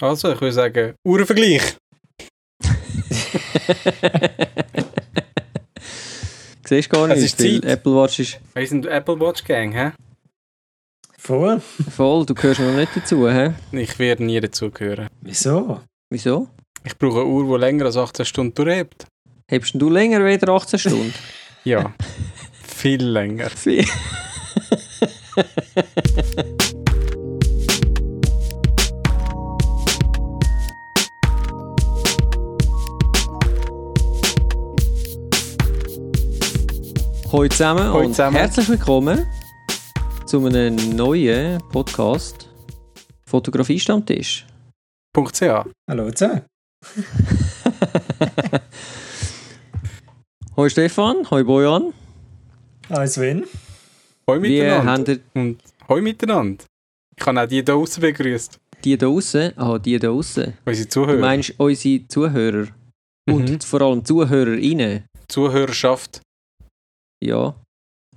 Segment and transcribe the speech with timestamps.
[0.00, 1.76] Also, ich würde sagen, Uhrenvergleich.
[6.66, 7.70] Siehst gar Es nicht, ist weil Zeit.
[7.72, 9.92] Apple Watch ist Wir sind Apple Watch Gang, hä?
[11.18, 11.60] Voll?
[11.90, 13.52] voll, du gehörst noch nicht dazu, hä?
[13.72, 15.08] Ich werde nie dazugehören.
[15.20, 15.80] Wieso?
[16.10, 16.48] Wieso?
[16.84, 19.06] Ich brauche eine Uhr, die länger als 18 Stunden durchhebt.
[19.50, 21.14] Hebst du länger wieder 18 Stunden?
[21.66, 21.94] Ja.
[22.62, 23.48] Viel länger.
[23.48, 23.86] Viel.
[37.34, 38.36] Hallo zusammen Hallo und zusammen.
[38.36, 39.26] herzlich willkommen
[40.24, 42.48] zu einem neuen Podcast
[43.26, 44.46] Fotografie-Stammtisch.
[45.12, 45.66] Punkt CA.
[45.90, 46.42] Hallo zusammen.
[50.56, 51.92] Hallo Stefan, hallo Bojan.
[52.88, 53.44] Hallo Sven.
[54.30, 55.16] Hoi Wie miteinander.
[55.34, 56.64] Und hoi miteinander.
[57.18, 58.60] Ich habe auch die hier draußen begrüßt.
[58.84, 59.58] die da draussen?
[59.58, 60.54] Ah, die da draussen.
[60.64, 61.18] Unsere Du Zuhörer.
[61.18, 62.68] meinst unsere Zuhörer
[63.28, 63.34] Mhm.
[63.34, 65.02] und vor allem ZuhörerInnen?
[65.26, 66.20] Zuhörerschaft.
[67.24, 67.54] Ja.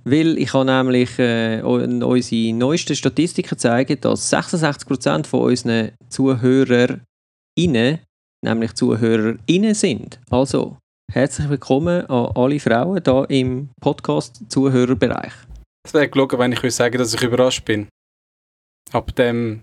[0.04, 7.00] Weil ich habe nämlich äh, unsere neuesten Statistiken zeigen, dass 66% von unseren ZuhörerInnen,
[8.44, 10.20] nämlich ZuhörerInnen sind.
[10.30, 10.76] Also,
[11.10, 15.32] herzlich willkommen an alle Frauen da im Podcast-Zuhörerbereich.
[15.86, 17.88] Es wäre gelogen, wenn ich würde sagen, dass ich überrascht bin.
[18.92, 19.62] Ab dem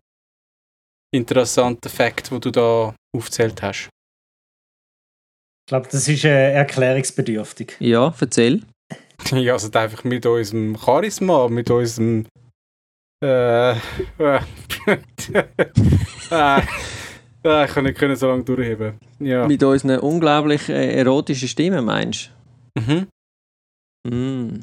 [1.14, 3.90] interessanten Fakt, wo du da aufgezählt hast.
[5.66, 7.78] Ich glaube, das ist äh, erklärungsbedürftig.
[7.80, 8.64] Ja, erzähl.
[9.32, 12.26] Ja, also einfach mit unserem Charisma, mit unserem.
[13.24, 13.72] Äh.
[13.72, 13.76] äh,
[16.32, 16.62] äh,
[17.44, 18.96] äh, ich kann nicht können so lange durchheben.
[19.20, 19.48] Ja.
[19.48, 22.32] Mit unseren unglaublich äh, erotischen Stimmen, meinst
[22.78, 23.08] Mhm.
[24.04, 24.12] du?
[24.16, 24.60] Mm.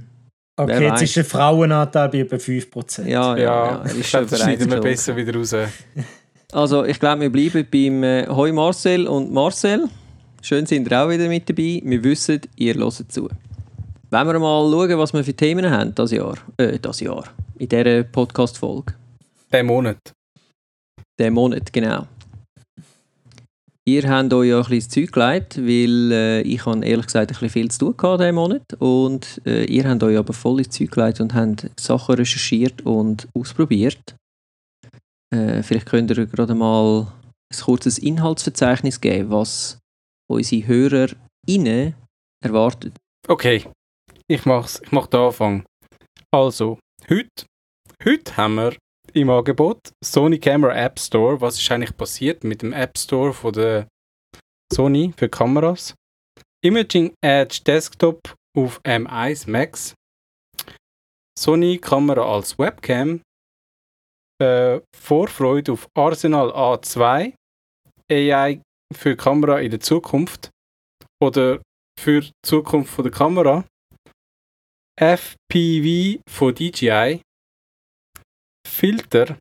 [0.55, 1.03] Okay, Wer jetzt weiß.
[1.03, 3.07] ist der Frauenanteil bei etwa 5%.
[3.09, 3.85] Ja, ja, ja.
[3.85, 5.55] Ja, ich ist glaube, schon das schneiden wir besser wieder raus.
[6.53, 9.89] Also, ich glaube, wir bleiben beim äh, Hoi Marcel und Marcel.
[10.43, 11.81] Schön sind ihr auch wieder mit dabei.
[11.83, 13.31] Wir wissen, ihr hört zu.
[14.13, 17.25] Wenn wir mal schauen, was wir für Themen haben das Jahr, äh, das Jahr,
[17.59, 18.93] in dieser Podcast-Folge,
[19.51, 20.13] Den Monat.
[21.19, 22.07] den Monat, genau.
[23.87, 27.31] Ihr habt euch ja ein bisschen das Zeug gelegt, weil äh, ich habe ehrlich gesagt
[27.31, 30.59] ein bisschen viel zu tun gehabt diesen Monat und äh, ihr habt euch aber voll
[30.59, 34.15] ins Zeug gelegt und habt Sachen recherchiert und ausprobiert.
[35.35, 37.11] Äh, vielleicht könnt ihr gerade mal
[37.51, 39.79] ein kurzes Inhaltsverzeichnis geben, was
[40.31, 41.95] unsere HörerInnen
[42.45, 42.93] erwartet.
[43.27, 43.65] Okay,
[44.33, 44.81] ich mach's.
[44.83, 45.65] Ich mach den Anfang.
[46.31, 46.79] Also,
[47.11, 47.45] heute,
[48.03, 48.77] heute haben wir
[49.13, 51.39] im Angebot Sony Camera App Store.
[51.41, 53.89] Was ist eigentlich passiert mit dem App Store von der
[54.73, 55.95] Sony für Kameras?
[56.65, 58.21] Imaging Edge Desktop
[58.57, 59.95] auf M1 Max.
[61.39, 63.21] Sony Kamera als Webcam.
[64.41, 67.35] Äh, Vorfreude auf Arsenal A2.
[68.11, 68.63] AI
[68.95, 70.49] für Kamera in der Zukunft.
[71.23, 71.61] Oder
[72.01, 73.65] für die Zukunft von der Kamera.
[75.03, 77.21] FPV von DJI.
[78.65, 79.37] Filter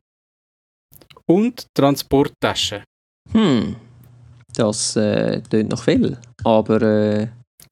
[1.26, 2.82] und Transporttasche.
[3.30, 3.76] Hm,
[4.56, 7.28] das äh, klingt noch viel, aber äh,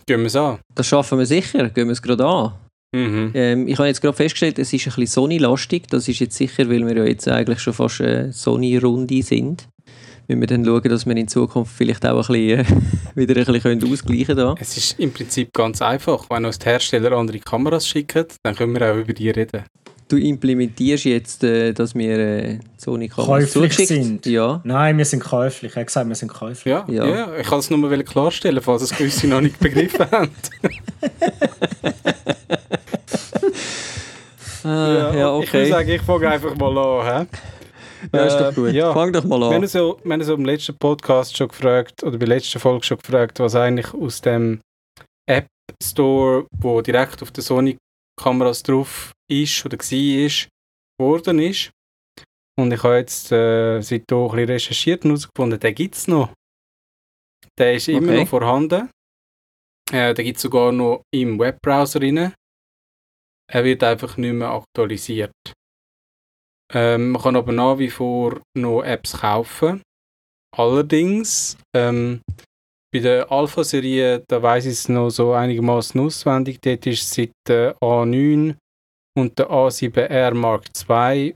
[0.06, 0.60] Gehen wir es an.
[0.72, 2.52] das schaffen wir sicher, gehen wir es gerade an.
[2.94, 3.32] Mhm.
[3.34, 5.88] Ähm, ich habe jetzt gerade festgestellt, es ist ein bisschen Sony-lastig.
[5.88, 9.68] Das ist jetzt sicher, weil wir ja jetzt eigentlich schon fast äh, Sony-Runde sind.
[10.30, 12.64] Wenn wir dann schauen, dass wir in Zukunft vielleicht auch ein bisschen, äh,
[13.16, 14.54] wieder ein bisschen können ausgleichen können.
[14.60, 16.24] Es ist im Prinzip ganz einfach.
[16.30, 19.64] Wenn uns die Hersteller andere Kameras schicken, dann können wir auch über die reden.
[20.06, 24.26] Du implementierst jetzt, äh, dass wir äh, Sony-Kameras Käuflich zugeschickt sind.
[24.26, 24.60] Ja.
[24.62, 25.74] Nein, wir sind käuflich.
[25.74, 26.72] Er hat gesagt, wir sind käuflich.
[26.72, 27.08] Ja, Ja.
[27.08, 27.36] ja.
[27.36, 30.30] ich kann es nur mal klarstellen, falls es gewisse noch nicht begriffen haben.
[34.62, 35.70] Ah, ja, Ich würde okay.
[35.70, 37.26] sagen, ich fange einfach mal an.
[37.30, 37.38] He?
[38.12, 38.72] Ja, ist doch Äh, gut.
[38.72, 38.92] ja.
[38.92, 39.62] Fang doch mal Wir haben an.
[39.62, 42.58] uns ja, wir haben uns ja im letzten Podcast schon gefragt, oder bei der letzten
[42.58, 44.60] Folge schon gefragt, was eigentlich aus dem
[45.28, 45.46] App
[45.82, 50.48] Store, wo direkt auf der Sony-Kameras drauf ist oder war,
[50.98, 51.70] geworden ist.
[52.58, 56.30] Und ich habe jetzt äh, seitdem ein bisschen recherchiert und herausgefunden, den gibt es noch.
[57.58, 58.20] Der ist immer Okay.
[58.20, 58.90] noch vorhanden.
[59.92, 62.32] Äh, den gibt es sogar noch im Webbrowser rein.
[63.50, 65.32] Er wird einfach nicht mehr aktualisiert.
[66.72, 69.82] Ähm, man kann aber nach wie vor noch Apps kaufen.
[70.56, 72.20] Allerdings, ähm,
[72.92, 76.60] bei der Alpha-Serie, da weiß ich es noch so einigermaßen auswendig.
[76.60, 78.56] Dort ist seit der A9
[79.16, 81.34] und der A7R Mark II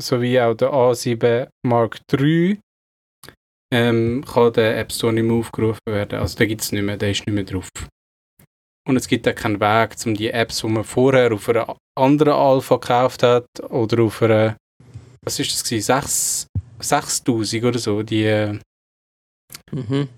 [0.00, 2.58] sowie auch der A7 Mark III
[3.72, 6.18] ähm, kann der App Store nicht mehr aufgerufen werden.
[6.18, 7.68] Also den gibt es nicht mehr, der ist nicht mehr drauf.
[8.88, 12.32] Und es gibt auch keinen Weg, um die Apps, die man vorher auf einer anderen
[12.32, 14.56] Alpha gekauft hat oder auf einer,
[15.24, 16.46] was ist das gewesen, 6,
[16.80, 18.58] 6000 oder so, die, äh,
[19.70, 20.08] Mhm.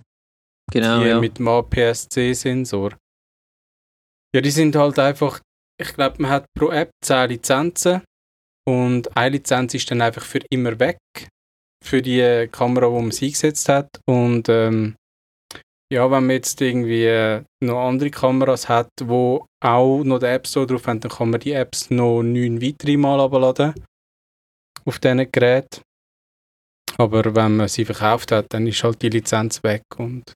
[0.72, 1.20] Genau, die ja.
[1.20, 2.96] mit dem APS-C-Sensor.
[4.34, 5.40] Ja, die sind halt einfach,
[5.80, 8.02] ich glaube, man hat pro App 10 Lizenzen
[8.66, 10.98] und eine Lizenz ist dann einfach für immer weg,
[11.84, 13.88] für die Kamera, wo man sie eingesetzt hat.
[14.08, 14.96] Und ähm,
[15.94, 20.66] ja, wenn man jetzt irgendwie noch andere Kameras hat, wo auch noch den App Store
[20.66, 23.74] drauf haben, dann kann man die Apps noch neun weitere Mal abladen
[24.84, 25.82] auf diesen Geräten.
[26.98, 30.32] Aber wenn man sie verkauft hat, dann ist halt die Lizenz weg und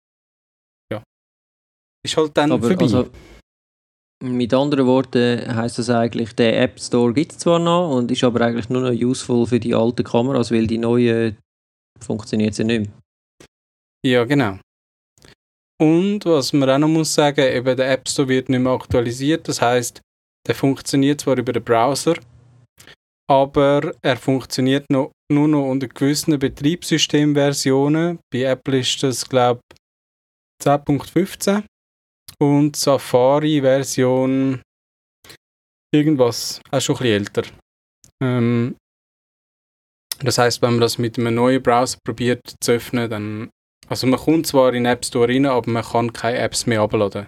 [0.93, 1.03] ja.
[2.05, 2.83] Ist halt dann Aber vorbei.
[2.83, 3.11] also,
[4.23, 8.23] mit anderen Worten heisst das eigentlich, der App Store gibt es zwar noch und ist
[8.23, 11.37] aber eigentlich nur noch useful für die alten Kameras, weil die neuen
[12.01, 12.93] funktioniert ja nicht mehr.
[14.07, 14.59] Ja, genau.
[15.81, 19.47] Und was man auch noch muss sagen, eben der App Store wird nicht mehr aktualisiert.
[19.47, 20.01] Das heißt,
[20.47, 22.17] der funktioniert zwar über den Browser,
[23.31, 28.19] aber er funktioniert noch, nur noch unter gewissen Betriebssystemversionen.
[28.33, 31.63] Bei Apple ist das, glaube ich, 10.15
[32.41, 34.63] und Safari-Version
[35.95, 37.43] irgendwas, auch schon ein bisschen älter.
[38.23, 38.77] Ähm,
[40.21, 43.51] das heißt, wenn man das mit einem neuen Browser probiert zu öffnen, dann.
[43.89, 46.81] Also man kommt zwar in den App Store rein, aber man kann keine Apps mehr
[46.83, 47.27] abladen.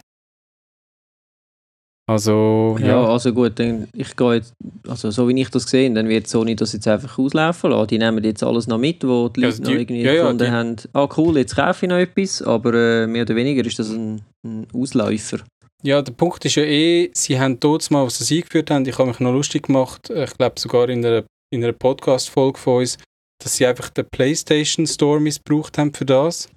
[2.09, 3.05] Also, Ja, ja.
[3.07, 4.53] also gut, dann, ich gehe jetzt,
[4.89, 7.87] also so wie ich das sehe, dann wird Sony das jetzt einfach auslaufen lassen.
[7.87, 10.23] Die nehmen jetzt alles noch mit, wo die Ja, Leute also noch irgendwie ja, ja,
[10.23, 13.65] gefunden die- haben, ah cool, jetzt kaufe ich noch etwas, aber äh, mehr oder weniger
[13.65, 15.39] ist das ein, ein Ausläufer.
[15.85, 18.99] ja, der Punkt ist ja eh, sie haben dort mal, was sie eingeführt haben, ich
[18.99, 21.23] habe mich noch lustig gemacht, ich glaube sogar in einer,
[21.55, 22.99] in einer Podcast-Folge von uns,
[23.43, 26.49] dass sie einfach den PlayStation Store missbraucht haben für das.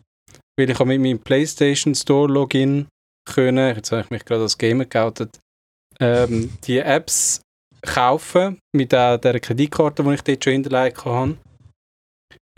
[0.58, 2.88] Weil ich habe mit meinem PlayStation Store Login
[3.26, 5.40] können, jetzt habe ich mich gerade als Gamer geoutet,
[6.00, 7.42] ähm, die Apps
[7.82, 11.38] kaufen mit der, der Kreditkarte, die ich dort schon hinterlegt habe.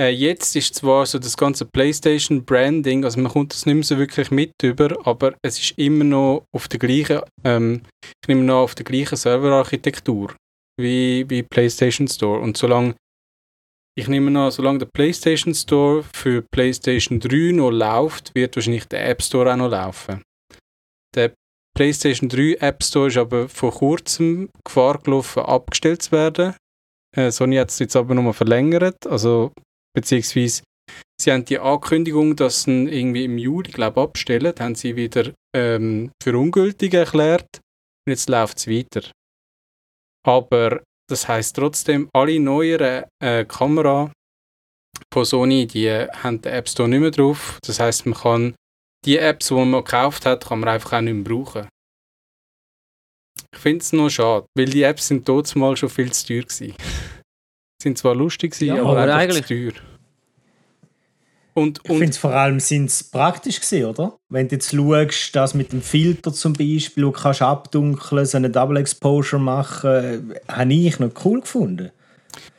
[0.02, 3.84] Äh, jetzt ist zwar so das ganze PlayStation Branding, also man kommt das nicht mehr
[3.84, 8.44] so wirklich mit über, aber es ist immer noch auf der gleichen, ähm, ich nehme
[8.44, 10.36] noch auf der gleichen Serverarchitektur
[10.78, 12.40] wie, wie PlayStation Store.
[12.40, 12.96] Und solange
[13.98, 19.08] ich nehme noch, solange der PlayStation Store für PlayStation 3 noch läuft, wird wahrscheinlich der
[19.10, 20.22] App Store auch noch laufen.
[21.16, 21.34] Der
[21.76, 26.56] PlayStation 3 App Store ist aber vor kurzem Gefahr gelaufen, abgestellt zu werden.
[27.16, 29.54] Äh, Sony hat es jetzt aber nochmal verlängert, also
[29.96, 30.64] beziehungsweise
[31.20, 36.12] sie haben die Ankündigung, dass sie irgendwie im Juli, glaube abstellen, haben sie wieder ähm,
[36.22, 37.62] für ungültig erklärt
[38.06, 39.10] und jetzt läuft es weiter.
[40.28, 44.12] Aber das heißt trotzdem, alle neueren äh, Kamera
[45.14, 47.60] von Sony, die haben den App Store nicht mehr drauf.
[47.66, 48.56] Das heißt, man kann
[49.06, 51.68] die Apps, die man gekauft hat, kann man einfach auch nicht mehr brauchen.
[53.54, 56.42] Ich finde es noch schade, weil die Apps sind dort mal schon viel zu teuer
[56.44, 56.76] gewesen.
[57.82, 59.82] sind zwar lustig gewesen, Ja, aber, aber eigentlich- zu teuer.
[61.58, 64.18] Und, Ich finde und es vor allem sind's praktisch gewesen, oder?
[64.30, 68.50] Wenn du jetzt schaust, das mit dem Filter zum Beispiel, du kannst abdunkeln, so eine
[68.50, 71.92] Double Exposure machen, äh, habe ich noch cool gefunden.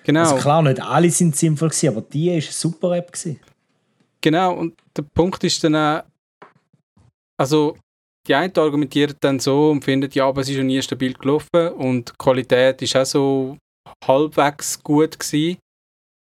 [0.02, 0.20] genau.
[0.20, 3.38] Also klar, nicht alle sind sinnvoll gewesen, aber die ist eine super App gewesen.
[4.22, 6.02] Genau, und der Punkt ist dann auch,
[7.37, 7.76] also
[8.26, 11.69] die einen argumentieren dann so und finden, ja, aber es ist ja nie stabil gelaufen
[11.76, 13.58] und die Qualität ist auch so
[14.04, 15.58] halbwegs gut gewesen.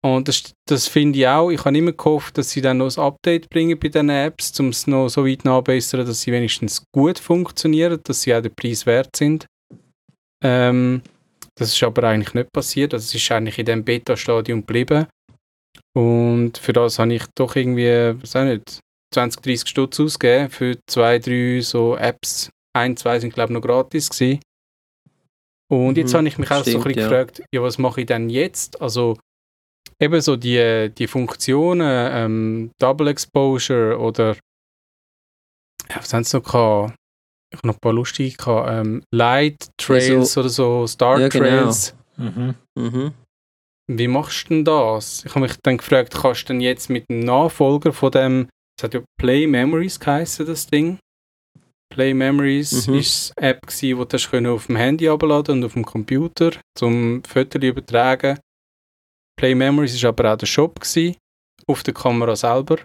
[0.05, 1.51] Und das, das finde ich auch.
[1.51, 4.69] Ich habe immer gehofft, dass sie dann noch ein Update bringen bei diesen Apps, um
[4.69, 8.85] es noch so weit nachbessern, dass sie wenigstens gut funktionieren, dass sie auch den Preis
[8.85, 9.47] wert sind.
[10.45, 11.01] Ähm,
[11.55, 12.93] das ist aber eigentlich nicht passiert.
[12.93, 15.07] Also es ist eigentlich in dem Beta-Stadium geblieben.
[15.97, 18.81] Und für das habe ich doch irgendwie, weiß auch nicht,
[19.15, 22.51] 20, 30 Stutz ausgegeben für zwei, drei so Apps.
[22.77, 24.41] Ein, zwei sind glaube ich noch gratis gewesen.
[25.73, 27.09] Und jetzt Mhm, habe ich mich auch so ein stimmt, bisschen ja.
[27.09, 28.83] gefragt, ja, was mache ich denn jetzt?
[28.83, 29.17] Also
[30.01, 34.37] eben so die, die Funktionen, ähm, Double Exposure oder
[35.91, 36.95] ja, was haben sie noch gehabt?
[37.53, 38.71] Ich habe noch ein paar lustige gehabt.
[38.71, 41.45] Ähm, Light Trails so- oder so, Star Ja, genau.
[41.45, 41.95] Trails.
[42.17, 42.55] Mhm.
[42.79, 43.13] Mhm.
[43.91, 45.25] Wie machst du denn das?
[45.25, 48.49] Ich habe mich dann gefragt, kannst du denn jetzt mit dem Nachfolger von dem,
[48.79, 50.99] es hat ja Play Memories geheißen, das Ding.
[51.93, 52.95] Play Memories Mhm.
[52.95, 57.23] ist eine App, gewesen, die du auf dem Handy abladen und auf dem Computer zum
[57.25, 58.39] Fotos übertragen.
[59.37, 61.17] Play Memories ist aber auch der Shop gewesen,
[61.67, 62.79] auf der Kamera selber.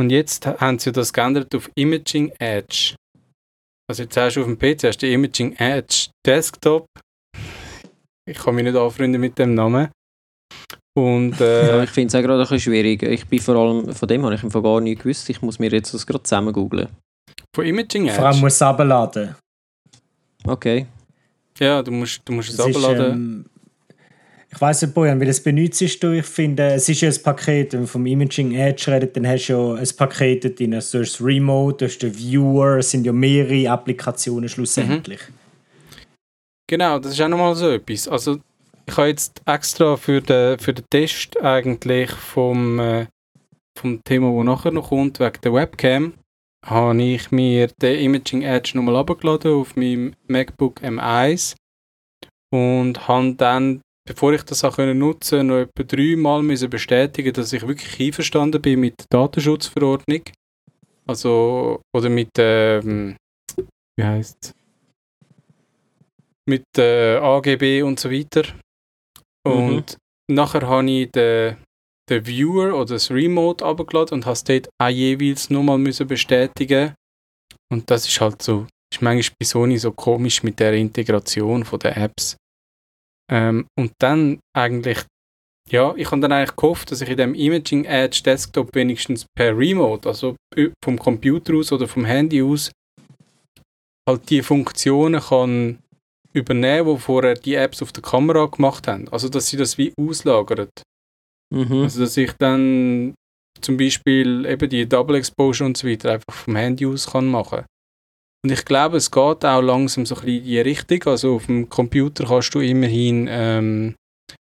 [0.00, 2.94] Und jetzt haben sie das geändert auf Imaging Edge.
[3.90, 6.86] Also jetzt hast du auf dem PC hast du Imaging Edge Desktop.
[8.28, 9.88] Ich kann mich nicht anfreunden mit dem Namen.
[10.96, 13.02] Und Ja, äh, ich finde es auch gerade ein bisschen schwierig.
[13.02, 15.28] Ich bin vor allem, von dem habe ich einfach gar nicht gewusst.
[15.30, 16.88] Ich muss mir jetzt das gerade zusammen googlen.
[17.54, 18.40] von Imaging Vor allem Edge.
[18.44, 19.34] muss es abladen.
[20.44, 20.86] Okay.
[21.58, 23.12] Ja, du musst, du musst es abladen.
[23.12, 23.46] ähm,
[24.50, 26.12] Ich weiss nicht, Bojan, wie das benutzt du.
[26.12, 29.48] Ich finde, es ist ja ein Paket, wenn man vom Imaging Edge redet, dann hast
[29.48, 30.74] du ja ein Paket drin.
[30.74, 35.20] Also, du hast das Remote, du hast den Viewer, es sind ja mehrere Applikationen schlussendlich.
[35.20, 35.34] Mhm.
[36.66, 38.08] Genau, das ist auch nochmal so etwas.
[38.08, 38.38] Also,
[38.86, 43.06] ich habe jetzt extra für den, für den Test eigentlich vom, äh,
[43.78, 46.14] vom Thema, das nachher noch kommt, wegen der Webcam,
[46.64, 51.54] habe ich mir den Imaging Edge nochmal abgeladen auf meinem MacBook M1
[52.50, 57.52] und habe dann, bevor ich das auch nutzen konnte, noch etwa dreimal müssen bestätigen, dass
[57.52, 60.22] ich wirklich einverstanden bin mit der Datenschutzverordnung.
[61.06, 63.16] Also, oder mit, ähm,
[63.96, 64.52] wie heißt
[66.46, 68.44] Mit äh, AGB und so weiter.
[69.46, 69.52] Mhm.
[69.52, 69.96] Und
[70.28, 70.34] mhm.
[70.34, 71.58] nachher habe ich den,
[72.08, 76.94] den Viewer oder das Remote abgeladen und habe es dort auch jeweils nochmal bestätigen
[77.70, 81.78] Und das ist halt so, ist manchmal bei Sony so komisch mit der Integration von
[81.78, 82.36] den Apps.
[83.30, 85.04] Ähm, und dann eigentlich,
[85.70, 89.56] ja, ich habe dann eigentlich gehofft, dass ich in dem Imaging Edge Desktop wenigstens per
[89.56, 90.36] Remote, also
[90.82, 92.70] vom Computer aus oder vom Handy aus,
[94.08, 95.78] halt die Funktionen kann
[96.32, 99.08] übernehmen, die vorher die Apps auf der Kamera gemacht haben.
[99.08, 100.68] Also, dass sie das wie auslagern.
[101.54, 101.82] Mhm.
[101.82, 103.14] Also, dass ich dann
[103.60, 107.64] zum Beispiel eben die Double Exposure und so weiter einfach vom Handy aus kann machen.
[108.44, 111.02] Und ich glaube, es geht auch langsam so ein bisschen in die Richtung.
[111.06, 113.94] Also auf dem Computer kannst du immerhin, ähm,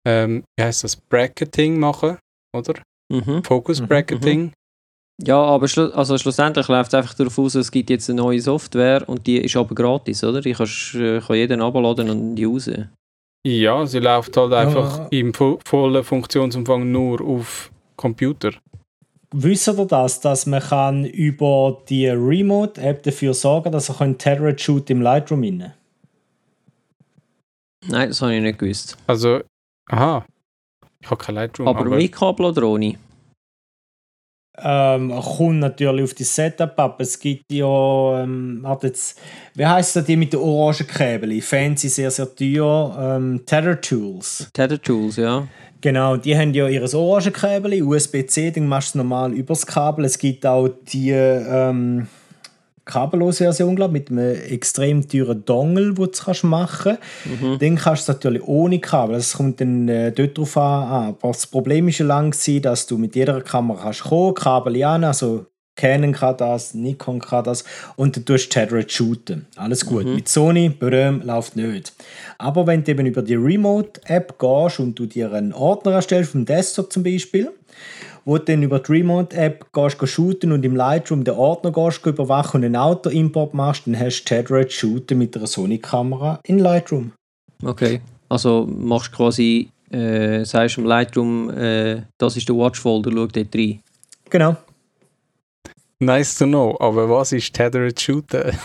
[0.06, 2.18] ähm, wie heißt das, Bracketing machen,
[2.54, 2.74] oder?
[3.10, 3.42] Mhm.
[3.42, 4.40] Focus mhm, Bracketing.
[4.42, 4.52] Mhm.
[5.22, 8.40] Ja, aber schlu also schlussendlich läuft es einfach darauf aus, es gibt jetzt eine neue
[8.40, 10.40] Software und die ist aber gratis, oder?
[10.40, 12.90] Die kannst, äh, kann jeden abladen und die usen.
[13.46, 15.08] Ja, sie läuft halt einfach ja.
[15.10, 18.52] im vo vollen Funktionsumfang nur auf Computer.
[19.32, 24.90] Wisst ihr das, dass man kann über die Remote-App dafür sorgen dass er Tethered shoot
[24.90, 25.74] im Lightroom inne?
[27.86, 28.96] Nein, das habe ich nicht gewusst.
[29.06, 29.40] Also,
[29.88, 30.26] aha.
[31.00, 31.68] Ich habe kein Lightroom.
[31.68, 32.98] Aber, aber mit Kabel oder ohne?
[34.62, 37.00] ähm, kommt natürlich auf das Setup ab.
[37.00, 39.18] Es gibt ja, ähm, jetzt,
[39.54, 41.40] wie heisst das die mit den orangen Käbel?
[41.40, 43.16] Fancy, sehr, sehr teuer.
[43.16, 44.50] Ähm, Tether Tools.
[44.52, 45.46] Tether Tools, ja.
[45.80, 50.04] Genau, die haben ja ihr Orangenkabel, USB-C, dann machst du es normal übers Kabel.
[50.04, 52.06] Es gibt auch die, ähm,
[52.90, 57.42] kabellose Version, glaube mit einem extrem teuren Dongle, den du machen kannst.
[57.42, 57.58] Mhm.
[57.58, 59.16] Dann kannst du es natürlich ohne Kabel.
[59.16, 61.14] Das kommt dann äh, dort drauf an.
[61.20, 65.04] Aber das Problem ist ja lang dass du mit jeder Kamera kannst kommen, Kabel an,
[65.04, 65.46] also
[65.76, 67.64] Canon kann das, Nikon kann das
[67.96, 69.46] und dann tust du Tethered shooten.
[69.56, 70.04] Alles gut.
[70.04, 70.14] Mhm.
[70.16, 71.94] Mit Sony, Beröm, läuft nicht.
[72.38, 76.44] Aber wenn du eben über die Remote-App gehst und du dir einen Ordner erstellst, vom
[76.44, 77.50] Desktop zum Beispiel,
[78.24, 82.58] wo du dann über die Remote-App gehst, shooten und im Lightroom den Ordner gehst, überwachen
[82.58, 87.12] und einen Auto-Import machst, dann hast du Tethered Shooten mit einer Sony-Kamera in Lightroom.
[87.64, 93.26] Okay, also machst du quasi, äh, sagst im Lightroom, äh, das ist der Watch-Folder, schau
[93.26, 93.80] dort rein.
[94.28, 94.56] Genau.
[96.00, 98.58] Nice to know, aber was ist Tethered Shooten?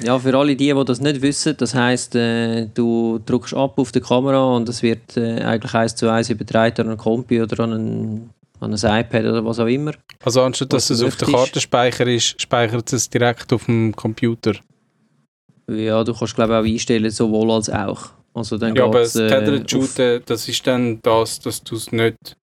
[0.00, 3.92] Ja, für alle die, die das nicht wissen, das heisst, äh, du drückst ab auf
[3.92, 7.64] die Kamera und es wird äh, eigentlich eins zu eins übertragen an einen Kompi oder
[7.64, 9.92] an einen an ein iPad oder was auch immer.
[10.24, 14.54] Also anstatt dass es auf der Kartenspeicher ist, speichert es direkt auf dem Computer?
[15.68, 18.10] Ja, du kannst glaube ich auch einstellen, sowohl als auch.
[18.34, 21.90] Also dann ja, aber das äh, Tethered Shooten, das ist dann das, dass du es
[21.92, 22.36] nicht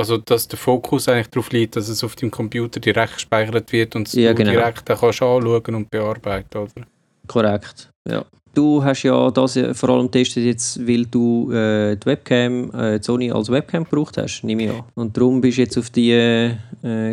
[0.00, 3.94] also dass der Fokus eigentlich darauf liegt, dass es auf dem Computer direkt gespeichert wird
[3.94, 4.52] und ja, du genau.
[4.52, 6.86] direkt dann kannst anschauen und bearbeiten, oder?
[7.26, 8.24] Korrekt, ja.
[8.52, 13.04] Du hast ja das vor allem getestet jetzt, weil du äh, die Webcam, äh, die
[13.04, 14.82] Sony als Webcam gebraucht hast, nehme ich an.
[14.96, 16.56] Und darum bist du jetzt auf die äh,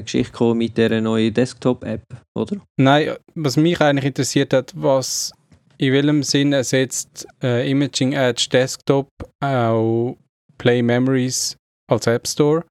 [0.02, 2.02] Geschichte gekommen mit dieser neuen Desktop-App,
[2.34, 2.58] oder?
[2.78, 5.32] Nein, was mich eigentlich interessiert hat, was
[5.78, 10.18] in welchem Sinn ersetzt äh, Imaging Edge Desktop auch
[10.58, 11.56] Play Memories
[11.88, 12.64] als App Store?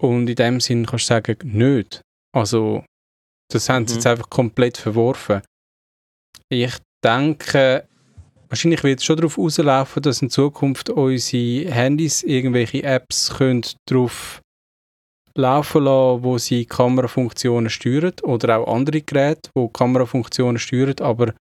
[0.00, 2.00] Und in dem Sinn kannst du sagen, nicht.
[2.34, 2.84] Also,
[3.50, 3.98] das haben sie mhm.
[3.98, 5.42] jetzt einfach komplett verworfen.
[6.50, 7.86] Ich denke,
[8.48, 14.40] wahrscheinlich wird es schon darauf rauslaufen, dass in Zukunft unsere Handys irgendwelche Apps können darauf
[15.36, 21.34] laufen lassen, wo sie Kamerafunktionen steuern oder auch andere Geräte, wo Kamerafunktionen steuern, aber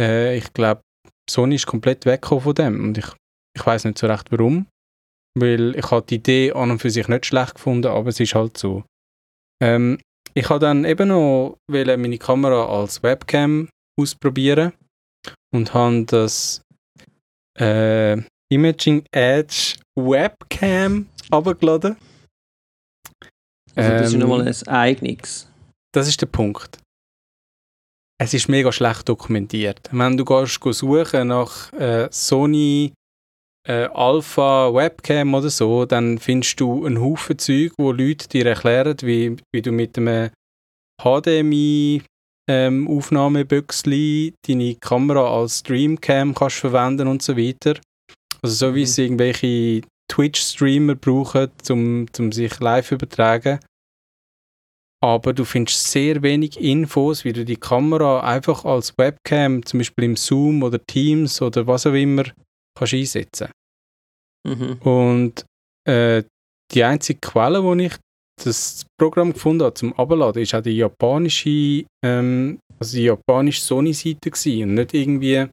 [0.00, 0.82] äh, ich glaube,
[1.28, 3.06] Sony ist komplett weggekommen von dem und ich,
[3.56, 4.66] ich weiß nicht so recht warum,
[5.36, 8.34] weil ich habe die Idee an und für sich nicht schlecht gefunden, aber es ist
[8.34, 8.84] halt so.
[9.62, 9.98] Ähm,
[10.34, 14.72] ich habe dann eben noch meine Kamera als Webcam ausprobieren
[15.54, 16.62] und habe das
[17.58, 18.20] äh,
[18.52, 21.96] Imaging Edge Webcam abgeladen.
[23.74, 25.50] Also das ähm, ist nochmal ein eigenes.
[25.94, 26.78] Das ist der Punkt.
[28.18, 29.88] Es ist mega schlecht dokumentiert.
[29.92, 32.92] Wenn du gehst suchen nach äh, Sony
[33.66, 38.96] äh, Alpha Webcam oder so, dann findest du einen Haufen Zeug, wo Leute dir erklären,
[39.02, 40.30] wie, wie du mit einem
[41.02, 42.02] HDMI
[42.48, 47.74] ähm, Aufnahmebüchsli deine Kamera als Streamcam kannst verwenden und so weiter.
[48.42, 48.84] Also so wie Mhm.
[48.84, 53.58] es irgendwelche Twitch-Streamer brauchen, um zum sich live übertragen.
[55.02, 60.04] Aber du findest sehr wenig Infos, wie du die Kamera einfach als Webcam, zum Beispiel
[60.04, 62.24] im Zoom oder Teams oder was auch immer,
[62.76, 63.48] kannst einsetzen.
[64.46, 64.74] Mhm.
[64.82, 65.44] Und
[65.88, 66.22] äh,
[66.72, 67.94] die einzige Quelle, wo ich
[68.42, 74.30] das Programm gefunden habe zum Abladen, ist auch die japanische, ähm, also die japanische Sony-Seite
[74.62, 75.46] und nicht irgendwie,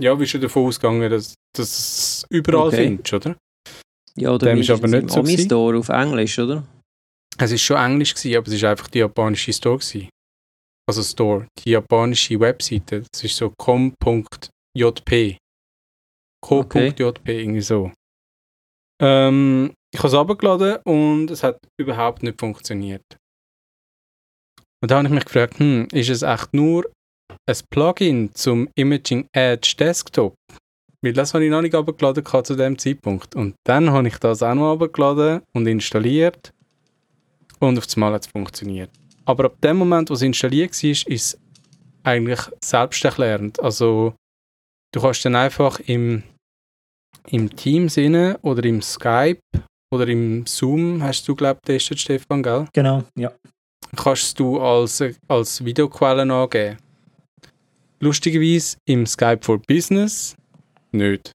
[0.00, 2.84] ja, wie schon davon ausgegangen, dass, dass du es überall Okay.
[2.84, 3.36] findest, oder?
[4.16, 5.20] Ja, oder Dem ist aber nicht so.
[5.20, 6.64] Ami-Store auf Englisch, oder?
[7.38, 10.08] Es ist schon Englisch gewesen, aber es ist einfach die japanische Store gewesen.
[10.86, 13.04] Also Store, die japanische Webseite.
[13.12, 15.36] Das ist so com.jp.
[16.44, 17.90] co.jp, irgendwie so.
[19.00, 23.04] Ähm, ich habe es abgeladen und es hat überhaupt nicht funktioniert.
[24.82, 26.90] Und da habe ich mich gefragt, hm, ist es echt nur
[27.48, 30.34] ein Plugin zum Imaging Edge Desktop?
[31.02, 33.34] Weil das habe ich noch nicht abgeladen zu dem Zeitpunkt.
[33.34, 36.52] Und dann habe ich das auch noch abgeladen und installiert.
[37.58, 38.90] Und auf einmal hat es funktioniert.
[39.24, 41.38] Aber ab dem Moment, wo es installiert war, ist es
[42.02, 43.60] eigentlich selbsterklärend.
[43.60, 44.14] Also
[44.92, 46.22] du kannst dann einfach im,
[47.30, 49.40] im Teams inne oder im Skype
[49.92, 52.66] oder im Zoom, hast du glaube ich getestet, Stefan, gell?
[52.72, 53.32] Genau, ja.
[53.96, 56.78] kannst du als, als Videoquelle angeben.
[58.00, 60.36] Lustigerweise im Skype for Business
[60.92, 61.32] nicht.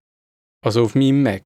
[0.64, 1.42] Also auf meinem Mac.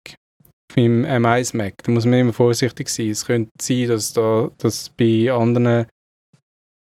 [0.71, 1.75] Auf meinem M1 Mac.
[1.83, 3.11] Da muss man immer vorsichtig sein.
[3.11, 5.87] Es könnte sein, dass da dass bei anderen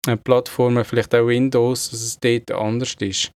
[0.06, 3.30] äh, Plattformen, vielleicht auch Windows, dass es dort anders ist.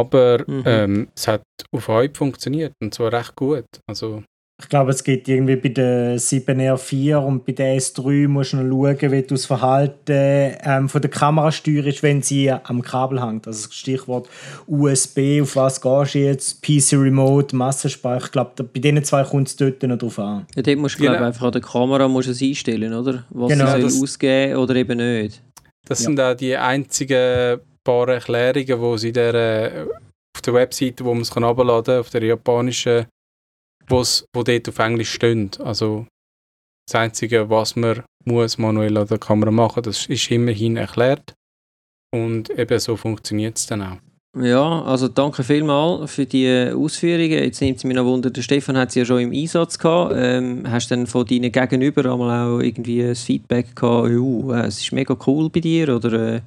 [0.00, 0.62] Aber Mhm.
[0.64, 1.42] ähm, es hat
[1.74, 3.64] auf Hype funktioniert und zwar recht gut.
[3.86, 4.22] Also
[4.62, 8.70] Ich glaube, es geht irgendwie bei der 7R4 und bei der S3 musst du noch
[8.96, 13.46] schauen, wie du das Verhalten ähm, von der Kamera steuerst, wenn sie am Kabel hängt.
[13.48, 14.28] Also das Stichwort
[14.68, 16.62] USB, auf was gehst du jetzt?
[16.62, 18.26] PC Remote, Massenspeicher.
[18.26, 20.46] Ich glaube, bei diesen zwei kommt es dort noch drauf an.
[20.54, 21.12] Ja, dort musst du, Genau.
[21.12, 23.24] glaube einfach an der Kamera musst es einstellen, oder?
[23.30, 25.42] Was Genau, sie das- soll ausgeben oder eben nicht.
[25.88, 26.04] Das Ja.
[26.06, 29.86] sind auch die einzigen paar Erklärungen, wo sie der, äh,
[30.34, 33.06] auf der Webseite, wo man es herunterladen kann, auf der japanischen,
[33.88, 35.50] wo's, wo dort auf Englisch stehen.
[35.58, 36.06] Also
[36.86, 41.34] das Einzige, was man muss manuell an der Kamera machen, das ist immerhin erklärt.
[42.14, 43.98] Und eben so funktioniert es dann auch.
[44.38, 47.44] Ja, also danke vielmals für die Ausführungen.
[47.44, 50.14] Jetzt nimmt es mich noch Wunder, der Stefan hat sie ja schon im Einsatz gehabt.
[50.16, 54.66] Ähm, hast du dann von deinen Gegenüber einmal auch irgendwie ein Feedback gehabt, «Uh, äh,
[54.66, 56.40] es ist mega cool bei dir oder äh,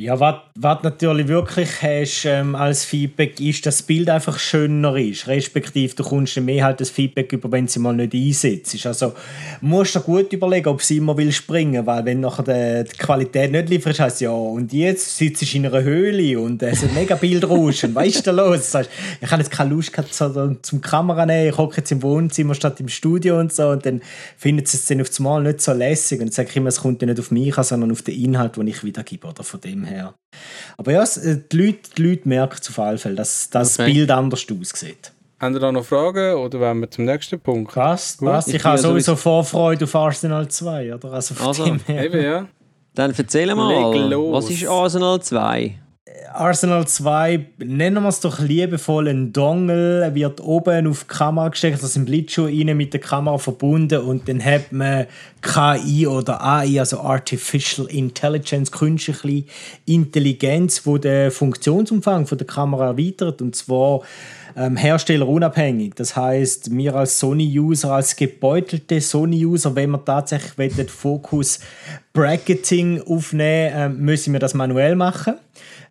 [0.00, 4.96] Ja, was was natürlich wirklich hast ähm, als Feedback ist, dass das Bild einfach schöner
[4.96, 5.28] ist.
[5.28, 8.84] Respektive, du kommst mehr halt das Feedback über, wenn sie mal nicht einsetzt.
[8.86, 9.12] Also
[9.60, 13.68] musst du gut überlegen, ob sie immer will springen, weil wenn nachher die, Qualität nicht
[13.68, 17.14] lieferst, heißt ja, und jetzt sitzt du in einer Höhle und es ist ein mega
[17.14, 18.72] Bildrausch und weißt du los?
[18.72, 22.02] Sagst, ich habe jetzt keine Lust gehabt zum, zum Kamera nehmen, ich hocke jetzt im
[22.02, 24.00] Wohnzimmer statt im Studio und so und dann
[24.36, 26.80] findet sie es dann auf das Mal nicht so lässig und sage ich immer, es
[26.80, 29.60] kommt ja nicht auf mich an, sondern auf den Inhalt, den ich wiedergebe oder von
[29.60, 30.14] dem her.
[30.76, 33.92] Aber ja, äh, die Leute, die Leute merken auf jeden Fall, dass, dass das Okay.
[33.92, 35.12] Bild anders aussieht.
[35.40, 37.72] Haben ihr da noch Fragen oder wollen wir zum nächsten Punkt?
[37.72, 38.48] Passt, passt.
[38.48, 41.12] Ich Ich, habe sowieso Vorfreude auf Arsenal 2, oder?
[41.12, 42.04] Also von Also, dem her.
[42.04, 42.46] Eben, ja.
[42.94, 44.44] Dann erzähl mal, Leg los.
[44.44, 45.78] was ist Arsenal 2?
[46.32, 51.82] Arsenal 2, nennen wir es doch liebevoll ein Dongle, wird oben auf die Kamera gesteckt,
[51.82, 55.06] also im Blitzschuh rein mit der Kamera verbunden und dann hat man
[55.40, 59.44] KI oder AI, also Artificial Intelligence, künstliche
[59.86, 64.02] Intelligenz, wo den Funktionsumfang von der Kamera erweitert und zwar
[64.56, 65.94] ähm, herstellerunabhängig.
[65.94, 71.60] Das heißt, wir als Sony-User, als gebeutelte Sony-User, wenn wir tatsächlich den Fokus
[72.12, 75.34] Bracketing aufnehmen, ähm, müssen wir das manuell machen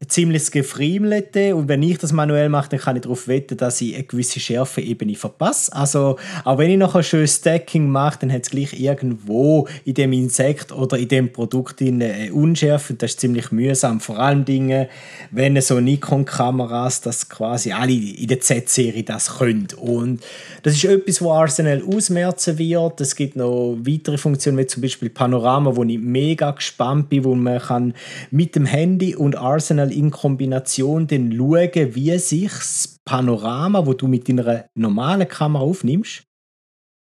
[0.02, 3.82] ein ziemliches Gefriemelte und wenn ich das manuell mache, dann kann ich darauf wetten, dass
[3.82, 5.74] ich eine gewisse Schärfeebene verpasse.
[5.74, 9.94] Also auch wenn ich noch ein schönes Stacking mache, dann hat es gleich irgendwo in
[9.94, 14.00] dem Insekt oder in dem Produkt eine Unschärfe das ist ziemlich mühsam.
[14.00, 14.90] Vor allem Dinge,
[15.32, 19.68] wenn so Nikon-Kameras das quasi alle in der Z-Serie das können.
[19.78, 20.24] Und
[20.64, 23.02] das ist etwas, wo Arsenal ausmerzen wird.
[23.02, 27.36] Es gibt noch weitere Funktionen, wie zum Beispiel Panorama, wo ich mega gespannt bin, wo
[27.36, 27.94] man kann
[28.32, 34.08] mit dem Handy und Arsenal in Kombination dann schauen, wie sich das Panorama, wo du
[34.08, 36.27] mit deiner normalen Kamera aufnimmst,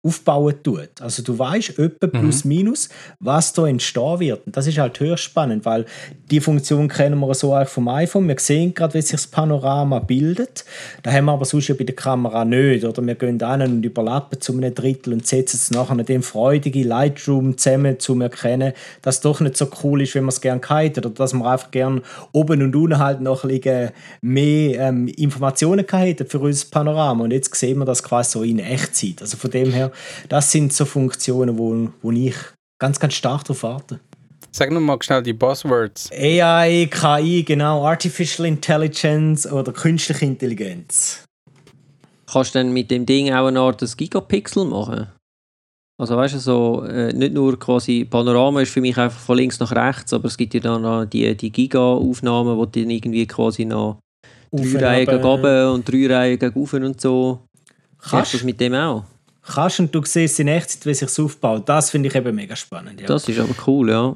[0.06, 0.90] aufbauen tut.
[1.00, 2.88] Also du weißt etwa plus minus,
[3.20, 4.46] was da entstehen wird.
[4.46, 5.86] Und das ist halt höchst spannend, weil
[6.30, 8.28] die Funktion kennen wir so auch vom iPhone.
[8.28, 10.64] Wir sehen gerade, wie sich das Panorama bildet.
[11.02, 12.84] Da haben wir aber sonst ja bei der Kamera nicht.
[12.84, 16.22] Oder wir gehen an und überlappen zu einem Drittel und setzen es nachher in dem
[16.22, 20.28] freudige Lightroom zusammen, um zu erkennen, dass es doch nicht so cool ist, wie man
[20.28, 21.00] es gerne hätte.
[21.00, 23.90] Oder dass man einfach gerne oben und unten halt noch ein bisschen
[24.20, 27.24] mehr ähm, Informationen hätte für unser Panorama.
[27.24, 29.20] Und jetzt sehen wir das quasi so in Echtzeit.
[29.20, 29.90] Also von dem her,
[30.28, 32.36] das sind so Funktionen, wo, wo ich
[32.78, 34.00] ganz, ganz stark darauf warte.
[34.52, 36.10] Sag nochmal schnell die Buzzwords.
[36.12, 41.24] AI, KI, genau, Artificial Intelligence oder künstliche Intelligenz.
[42.26, 45.08] Kannst du dann mit dem Ding auch eine Art des Gigapixel machen?
[45.98, 49.60] Also weißt du, so, äh, nicht nur quasi Panorama ist für mich einfach von links
[49.60, 53.26] nach rechts, aber es gibt ja dann noch die, die Giga-Aufnahmen, wo du dann irgendwie
[53.26, 53.98] quasi noch
[54.52, 57.40] drei Reihen gegen oben und drei Reihen gegen und so.
[57.98, 59.04] Kannst Kannst du das mit dem auch?
[59.46, 61.68] Kannst und du siehst in Echtzeit, wie sich aufbaut.
[61.68, 63.00] Das finde ich eben mega spannend.
[63.00, 63.06] Ja.
[63.06, 64.14] Das ist aber cool, ja.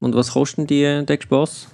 [0.00, 1.68] Und was kostet die, der Spaß?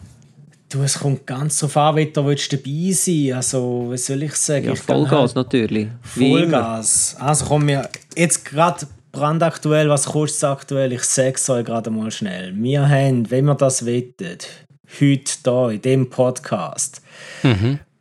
[0.70, 4.34] Du, es kommt ganz so an, wie du willst dabei sein Also, was soll ich
[4.34, 4.66] sagen?
[4.66, 5.88] Ja, ich Vollgas halt- natürlich.
[6.02, 7.16] Vollgas.
[7.18, 10.92] Also kommen wir jetzt gerade brandaktuell, was kostet es aktuell?
[10.92, 12.52] Ich sage es euch gerade mal schnell.
[12.56, 14.48] Wir haben, wenn wir das wettet,
[15.00, 17.02] heute hier in dem Podcast,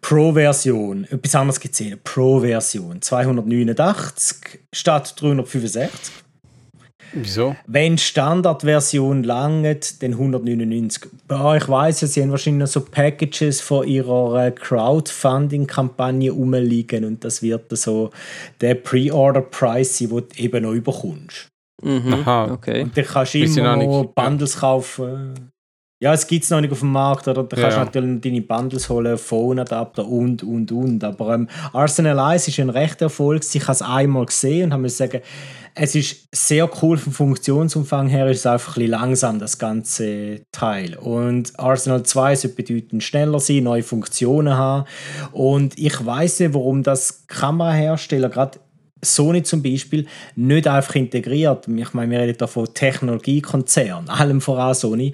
[0.03, 5.89] Pro-Version, etwas anderes gesehen, Pro-Version 289 statt 365.
[7.13, 7.55] Wieso?
[7.67, 11.09] Wenn die Standardversion langt, dann 199.
[11.29, 17.05] Ja, ich weiß ja, sie haben wahrscheinlich noch so Packages von ihrer äh, Crowdfunding-Kampagne rumliegen
[17.05, 18.09] und das wird so
[18.59, 21.47] der Pre-Order-Preis sein, den du eben noch überkommst.
[21.81, 22.13] Mhm.
[22.13, 22.51] Aha.
[22.51, 22.83] Okay.
[22.83, 24.15] Und dann kannst du immer noch noch nicht?
[24.15, 25.52] Bundles kaufen.
[26.03, 27.43] Ja, es gibt es noch nicht auf dem Markt, oder?
[27.43, 27.85] Da kannst Ja.
[27.85, 31.01] natürlich deine Bundles holen, Phone-Adapter und, und, und.
[31.01, 33.41] Aber ähm, Arsenal Eyes ist ein rechter Erfolg.
[33.53, 35.21] Ich habe es einmal gesehen und habe mir sagen,
[35.75, 40.41] es ist sehr cool vom Funktionsumfang her, ist es einfach ein bisschen langsam, das ganze
[40.51, 40.97] Teil.
[40.97, 44.83] Und Arsenal 2 sollte bedeutend schneller sein, neue Funktionen haben.
[45.31, 48.59] Und ich weiß nicht, warum das Kamerahersteller gerade
[49.03, 51.67] Sony zum Beispiel nicht einfach integriert.
[51.67, 55.13] Ich meine, wir reden da von Technologiekonzernen, allem voran Sony.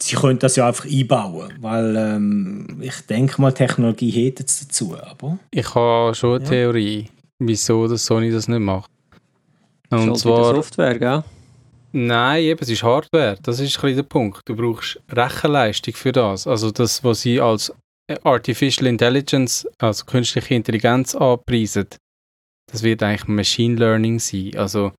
[0.00, 4.96] Sie können das ja einfach einbauen, weil ähm, ich denke mal, Technologie hätte es dazu,
[5.00, 6.50] aber Ich habe schon eine Ja.
[6.50, 7.08] Theorie,
[7.38, 8.90] wieso das Sony das nicht macht.
[9.90, 11.24] Und wieder zwar, Software, gell?
[11.92, 13.36] nein, eben, es ist Hardware.
[13.42, 14.40] Das ist ein bisschen der Punkt.
[14.46, 16.46] Du brauchst Rechenleistung für das.
[16.46, 17.72] Also das, was sie als
[18.24, 21.86] Artificial Intelligence, also künstliche Intelligenz anpreisen,
[22.72, 24.52] das wird eigentlich Machine Learning sein.
[24.56, 24.92] Also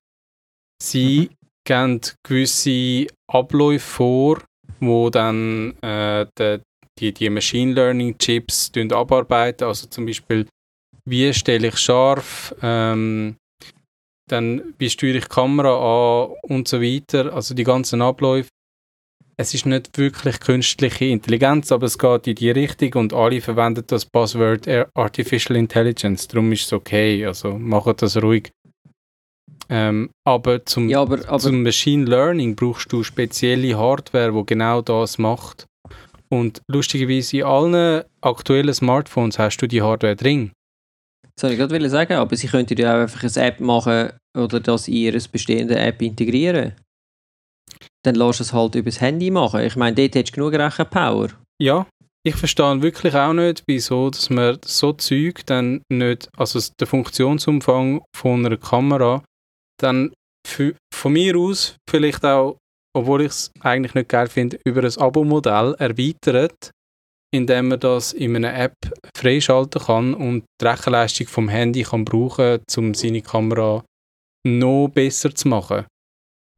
[0.80, 1.30] sie
[1.66, 4.42] geben gewisse Abläufe vor,
[4.80, 6.60] wo dann äh, de,
[6.98, 9.66] die, die Machine Learning Chips abarbeiten.
[9.66, 10.46] Also zum Beispiel,
[11.04, 13.36] wie stelle ich scharf, ähm,
[14.30, 17.34] dann wie steuere ich die Kamera an und so weiter.
[17.34, 18.48] Also die ganzen Abläufe.
[19.36, 23.82] Es ist nicht wirklich künstliche Intelligenz, aber es geht in die Richtung und alle verwenden
[23.86, 26.28] das Buzzword Ar- Artificial Intelligence.
[26.28, 27.26] Darum ist es okay.
[27.26, 28.52] Also macht das ruhig.
[29.68, 34.82] Ähm, aber zum, Ja, aber, aber zum Machine Learning brauchst du spezielle Hardware, wo genau
[34.82, 35.66] das macht.
[36.28, 40.52] Und lustigerweise in allen aktuellen Smartphones hast du die Hardware drin.
[41.34, 44.60] das wollte ich gerade sagen, aber sie könnten ja auch einfach eine App machen oder
[44.60, 46.72] das in ihre bestehende App integrieren.
[48.04, 49.60] Dann du es halt über das Handy machen.
[49.60, 51.28] Ich meine, dort hättest du genug Rechenpower.
[51.60, 51.86] Ja,
[52.26, 58.02] ich verstehe wirklich auch nicht, wieso dass man so Zeug dann nicht, also der Funktionsumfang
[58.16, 59.22] von einer Kamera,
[59.80, 60.12] dann
[60.46, 62.56] für, von mir aus vielleicht auch,
[62.96, 66.70] obwohl ich es eigentlich nicht geil finde, über ein Abo-Modell erweitert,
[67.34, 68.76] indem man das in einer App
[69.16, 73.84] freischalten kann und die Rechenleistung vom Handy kann brauchen, um seine Kamera
[74.46, 75.84] noch besser zu machen.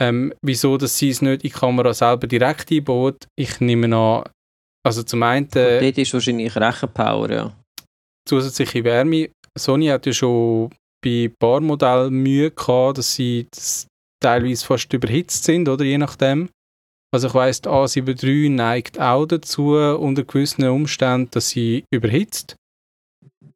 [0.01, 4.25] Ähm, wieso, dass sie es nicht in die Kamera selber direkt einbaut, ich nehme an,
[4.87, 7.57] also zum einen äh, Dort ist wahrscheinlich Rechenpower, ja.
[8.29, 9.31] zusätzliche Wärme.
[9.59, 10.71] Sony hat ja schon
[11.03, 13.87] bei ein paar Modellen Mühe gehabt, dass sie das
[14.23, 16.51] teilweise fast überhitzt sind, oder je nachdem.
[17.15, 22.57] Also ich weiss, die A7 III neigt auch dazu, unter gewissen Umständen, dass sie überhitzt.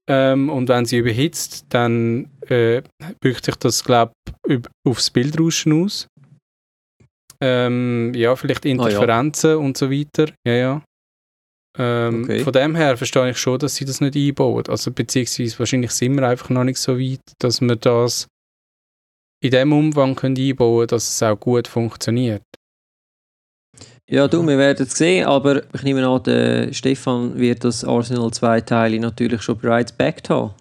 [0.08, 2.82] Ähm, und wenn sie überhitzt, dann äh,
[3.20, 4.12] wirkt sich das, glaube
[4.48, 6.08] ich, aufs Bildrauschen aus.
[7.42, 8.72] Ähm, ja, vielleicht ja.
[8.72, 10.32] Interferenzen und so weiter.
[10.46, 10.82] Ja, ja.
[11.78, 12.44] Ähm, Okay.
[12.44, 14.64] Von dem her verstehe ich schon, dass sie das nicht einbauen.
[14.68, 18.26] Also beziehungsweise wahrscheinlich sind wir einfach noch nicht so weit, dass wir das
[19.42, 22.42] in dem Umfang können einbauen dass es auch gut funktioniert.
[24.08, 28.32] Ja, du, wir werden es sehen, aber ich nehme an, der Stefan wird das Arsenal
[28.32, 30.52] 2 Teile natürlich schon bereits backt haben.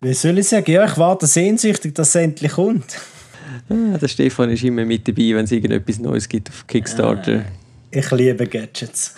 [0.00, 0.70] Wie soll ich sagen?
[0.70, 3.00] Ja, ich warte sehnsüchtig, dass es endlich kommt.
[3.68, 7.44] Ah, der Stefan ist immer mit dabei, wenn es irgendetwas Neues gibt auf Kickstarter.
[7.90, 9.14] Ich liebe Gadgets.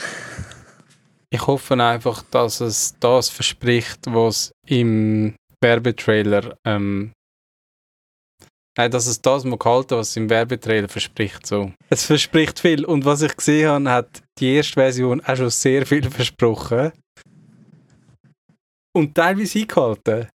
[1.30, 7.12] Ich hoffe einfach, dass es das verspricht, was im Werbetrailer ähm,
[8.78, 11.44] Nein, dass es das mal gehalten, was es im Werbetrailer verspricht.
[11.44, 11.72] So.
[11.90, 12.84] Es verspricht viel.
[12.84, 16.92] Und was ich gesehen habe, hat die erste Version auch schon sehr viel versprochen.
[18.94, 20.28] Und teilweise eingehalten.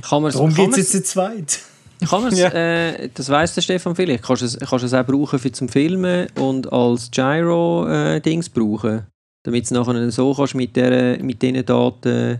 [0.00, 1.71] Kann man's, Darum gibt es jetzt einen zweiten.
[2.08, 2.48] Kann Ja.
[2.48, 4.24] äh, das weiss der Stefan vielleicht.
[4.24, 9.06] Kannst du es, kannst es auch brauchen für zum Filmen und als Gyro-Dings brauchen.
[9.44, 12.38] Damit du nachher so kannst mit, der, mit diesen Daten.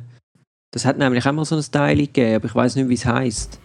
[0.73, 3.05] Das hat nämlich auch mal so ein Teil gegeben, aber ich weiß nicht, wie es
[3.05, 3.59] heisst.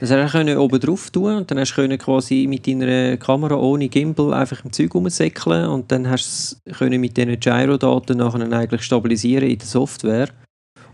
[0.00, 3.56] Das hast du oben drauf tun und dann hast du können quasi mit deiner Kamera
[3.56, 8.52] ohne Gimbal einfach im Zeug rumsäckeln und dann hast du es mit diesen Gyro-Daten nachher
[8.52, 10.28] eigentlich stabilisieren in der Software.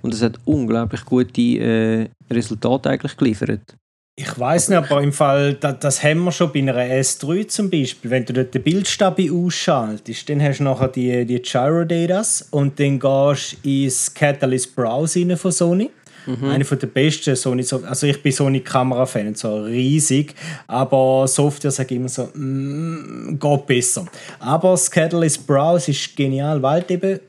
[0.00, 3.76] Und das hat unglaublich gute äh, Resultate eigentlich geliefert.
[4.16, 7.68] Ich weiß nicht, aber im Fall, das, das haben wir schon bei einer S3 zum
[7.68, 8.12] Beispiel.
[8.12, 13.00] Wenn du dort den Bildstabi ausschaltest, dann hast du nachher die, die Gyro-Datas und dann
[13.00, 15.90] gehst du ins Catalyst Browse rein von Sony.
[16.26, 20.34] Eine von der besten Sony, also ich bin Sony Kamera-Fan, so riesig,
[20.66, 24.06] aber Software ich immer so, mm, geht besser.
[24.38, 27.20] Aber das Catalyst Browse ist genial, weil eben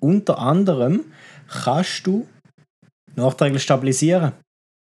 [0.00, 1.04] unter anderem
[1.62, 2.26] kannst du
[3.16, 4.32] nachträglich stabilisieren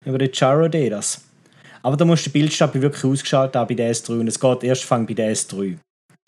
[0.06, 1.26] über die Gyro Datas.
[1.88, 4.62] Aber da musst du den Bildstabi wirklich ausgeschaltet haben bei der S3 und es geht
[4.66, 5.78] erst fang bei der S3.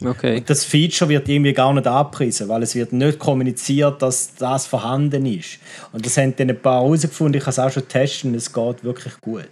[0.02, 0.42] Okay.
[0.46, 5.26] Das Feature wird irgendwie gar nicht abgepriesen, weil es wird nicht kommuniziert, dass das vorhanden
[5.26, 5.60] ist.
[5.92, 8.86] Und das haben dann ein paar herausgefunden, ich kann es auch schon testen, es geht
[8.86, 9.50] wirklich gut.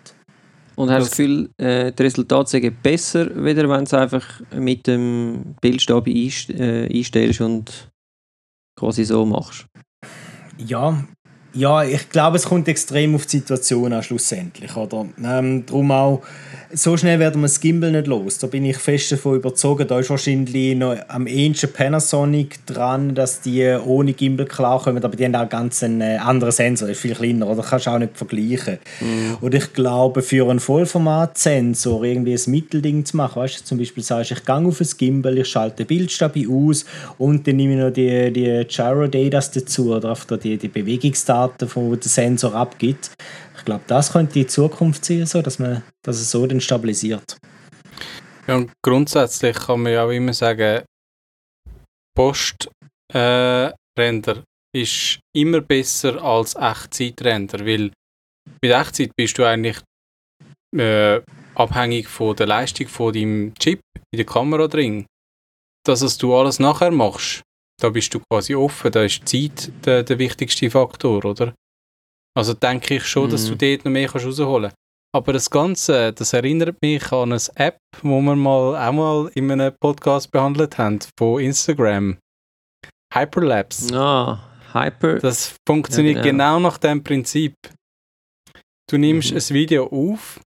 [0.78, 3.94] Und hast du Das- das Gefühl, äh, die Resultate sind besser, wieder wenn du es
[3.94, 7.90] einfach mit dem Bildstab einst äh, einstellst und
[8.80, 9.66] quasi so machst?
[10.58, 11.04] Ja,
[11.54, 14.76] ja, ich glaube, es kommt extrem auf die Situation an, schlussendlich.
[14.76, 15.06] Oder?
[15.24, 16.22] Ähm, darum auch,
[16.74, 18.38] so schnell werden wir das Gimbal nicht los.
[18.40, 19.90] Da bin ich fest davon überzeugt.
[19.90, 25.04] Da ist wahrscheinlich noch am ehesten Panasonic dran, dass die ohne Gimbal klarkommen.
[25.04, 27.48] Aber die haben auch ganz einen äh, anderen Sensor, der ist viel kleiner.
[27.48, 28.80] Oder kannst du auch nicht vergleichen.
[29.42, 34.04] Und ich glaube, für einen Vollformat-Sensor irgendwie ein Mittelding zu machen, weißt du, zum Beispiel
[34.04, 36.86] sagst ich gehe auf ein Gimbal, ich schalte den Bildstabi aus
[37.18, 42.10] und dann nehme ich noch die, die Gyro-Datas dazu oder die, die Bewegungsdaten, die der
[42.10, 43.12] Sensor abgibt.
[43.58, 47.38] Ich glaube, das könnte die Zukunft sein, so, dass, man, dass es so dann stabilisiert.
[48.48, 50.84] Ja, und grundsätzlich kann man ja auch immer sagen,
[52.16, 53.64] Post-Render
[54.76, 57.92] ist immer besser als Echtzeit-Render, weil
[58.62, 59.82] mit Echtzeit bist du eigentlich
[60.76, 61.22] äh,
[61.56, 65.06] abhängig von der Leistung von deinem Chip in der Kamera drin.
[65.86, 67.42] Das, was du alles nachher machst,
[67.82, 71.54] da bist du quasi offen, da ist Zeit der, der wichtigste Faktor, oder?
[72.38, 73.58] Also denke ich schon, dass du Mhm.
[73.58, 74.72] dort noch mehr kannst rausholen
[75.16, 79.50] aber das Ganze, das erinnert mich an eine App, wo wir mal auch mal in
[79.50, 82.18] einem Podcast behandelt haben, von Instagram.
[83.14, 83.98] Hyperlapse.
[83.98, 84.40] Ah,
[84.74, 85.18] Hyper.
[85.20, 86.58] Das funktioniert Ja, genau.
[86.58, 86.70] genau.
[86.70, 87.54] nach dem Prinzip.
[88.90, 89.38] Du nimmst Mhm.
[89.38, 90.40] ein Video auf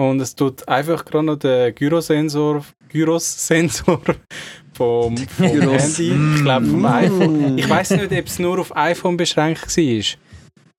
[0.00, 4.00] und es tut einfach gerade noch den Gyrosensor, Gyros-Sensor
[4.72, 5.98] vom, vom Gyros.
[5.98, 6.86] Handy, ich glaube vom Mm.
[6.86, 7.58] iPhone.
[7.58, 10.18] Ich weiß nicht, ob es nur auf iPhone beschränkt war.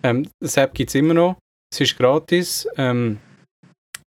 [0.03, 1.37] Ähm, das App gibt es immer noch.
[1.73, 2.67] Es ist gratis.
[2.77, 3.19] Ähm,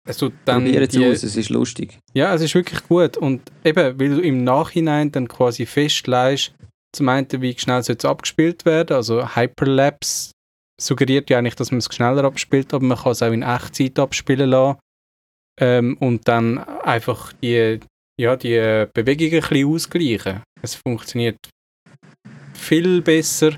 [0.08, 1.98] es tut dann Probieren die- es aus, es ist lustig.
[2.14, 3.18] ja, es ist wirklich gut.
[3.18, 6.54] Und eben, weil du im Nachhinein dann quasi festlegst,
[6.96, 8.96] zum einen, wie schnell soll es abgespielt werden.
[8.96, 10.32] Also Hyperlapse
[10.80, 14.00] suggeriert ja eigentlich, dass man es schneller abspielt, aber man kann es auch in Echtzeit
[14.00, 14.80] abspielen lassen.
[15.60, 17.80] Ähm, und dann einfach die,
[18.20, 20.44] ja, die Bewegungen ein bisschen ausgleichen.
[20.62, 21.38] Es funktioniert
[22.54, 23.52] viel besser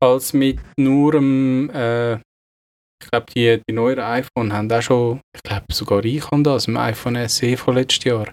[0.00, 5.42] als mit nur einem, äh, ich glaube, die, die neueren iPhone haben auch schon, ich
[5.42, 8.32] glaube sogar ich habe das, im iPhone SE von letztes Jahr,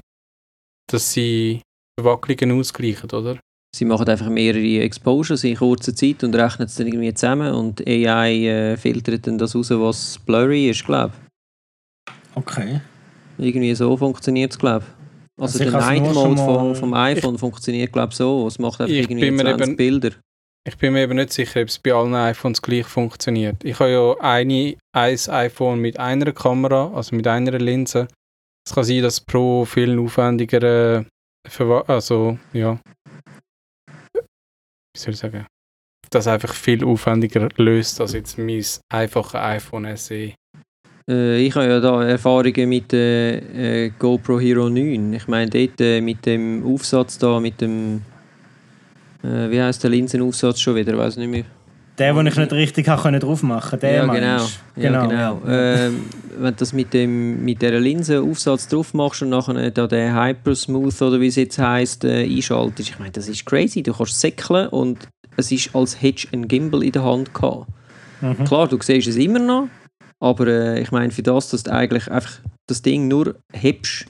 [0.92, 1.62] dass sie
[2.00, 3.40] Verwacklungen ausgleichen, oder?
[3.76, 7.86] Sie machen einfach mehrere Exposures in kurzer Zeit und rechnen es dann irgendwie zusammen und
[7.88, 11.14] AI äh, filtert dann das raus, was blurry ist, glaube
[12.36, 12.82] Okay.
[13.40, 13.46] ich.
[13.46, 15.42] Irgendwie so funktioniert es, glaube ich.
[15.44, 18.46] Also, Also ich der Night Mode vom, vom iPhone funktioniert, glaube ich, so.
[18.48, 20.12] Es macht einfach Ich irgendwie bin mir 20 eben- Bilder.
[20.66, 23.64] Ich bin mir eben nicht sicher, ob es bei allen iPhones gleich funktioniert.
[23.66, 28.08] Ich habe ja eine, ein iPhone mit einer Kamera, also mit einer Linse.
[28.66, 31.06] Es kann sein, dass Pro viel aufwendiger,
[31.88, 32.80] also ja,
[34.94, 35.46] wie soll ich sagen,
[36.10, 39.98] das einfach viel aufwendiger löst als jetzt mein einfache iPhone.
[39.98, 40.34] SE.
[41.10, 45.14] Äh, ich habe ja da Erfahrungen mit der äh, GoPro Hero 9.
[45.14, 48.04] Ich meine, dort äh, mit dem Aufsatz da, mit dem.
[49.24, 50.94] Äh, wie heißt der Linsenaufsatz schon wieder?
[50.94, 51.46] Ich weiß nicht mehr.
[51.98, 54.48] Der, den ich nicht richtig habe, drauf machen der ja, genau.
[54.76, 55.42] Ja, genau.
[55.48, 56.06] Ähm,
[56.40, 61.00] wenn du das mit, dem, mit dieser Linsenaufsatz drauf machst und nachher da den Hypersmooth
[61.04, 63.84] oder wie es jetzt heisst, äh, einschaltest, ich meine, das ist crazy.
[63.84, 65.08] Du kannst säckeln und
[65.38, 67.68] es ist als Hedge ein Gimbal in der Hand gehabt.
[68.22, 68.44] Mhm.
[68.46, 69.68] Klar, du siehst es immer noch,
[70.20, 74.06] aber äh, ich meine, für das, dass du eigentlich einfach das Ding nur hebst,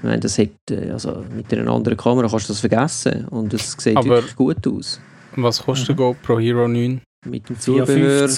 [0.00, 3.52] ich meine, das hat, äh, also mit einer anderen Kamera kannst du das vergessen und
[3.52, 4.98] es sieht aber wirklich gut aus.
[5.36, 5.96] Was kostet mhm.
[5.96, 7.02] GoPro Hero 9?
[7.26, 8.30] Mit dem Zubehör,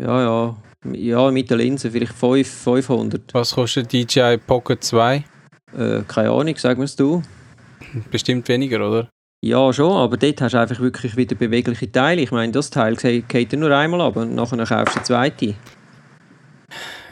[0.00, 0.56] ja, ja,
[0.90, 3.34] ja, mit der Linse vielleicht 5, 500.
[3.34, 5.16] Was kostet DJI Pocket 2?
[5.76, 7.22] Äh, keine Ahnung, sag mir's du.
[8.10, 9.10] Bestimmt weniger, oder?
[9.44, 12.22] Ja, schon, aber dort hast du einfach wirklich wieder bewegliche Teile.
[12.22, 15.54] Ich meine, das Teil geht nur einmal ab und nachher kaufst du eine zweite.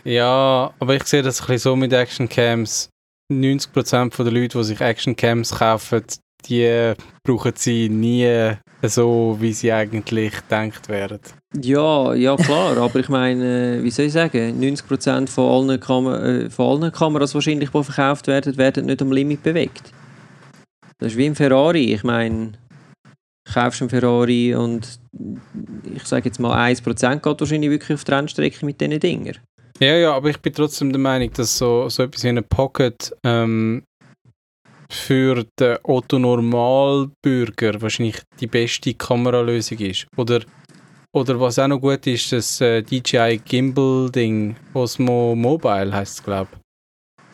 [0.04, 2.89] Ja, aber ich sehe das ein bisschen so mit Actioncams.
[3.30, 6.04] 90% der Leute, die sich Actioncams kaufen,
[6.46, 11.20] die brauchen sie nie so, wie sie eigentlich gedacht werden.
[11.60, 16.48] Ja, ja klar, aber ich meine, wie soll ich sagen, 90% von allen, Kam äh,
[16.48, 19.92] von allen Kameras wahrscheinlich, die verkauft werden, werden nicht am Limit bewegt.
[20.98, 22.52] Das ist wie ein Ferrari, ich meine,
[23.52, 25.00] kaufst einen Ferrari und
[25.92, 29.36] ich sage jetzt mal 1% geht wahrscheinlich wirklich auf die Rennstrecke mit diesen Dingen.
[29.80, 33.16] Ja, ja, aber ich bin trotzdem der Meinung, dass so, so etwas wie eine Pocket
[33.24, 33.82] ähm,
[34.90, 40.06] für den Otto-Normalbürger wahrscheinlich die beste Kameralösung ist.
[40.18, 40.42] Oder,
[41.14, 46.50] oder was auch noch gut ist, das äh, DJI Gimbal-Ding, Osmo Mobile heißt es, glaube
[46.52, 46.58] ich.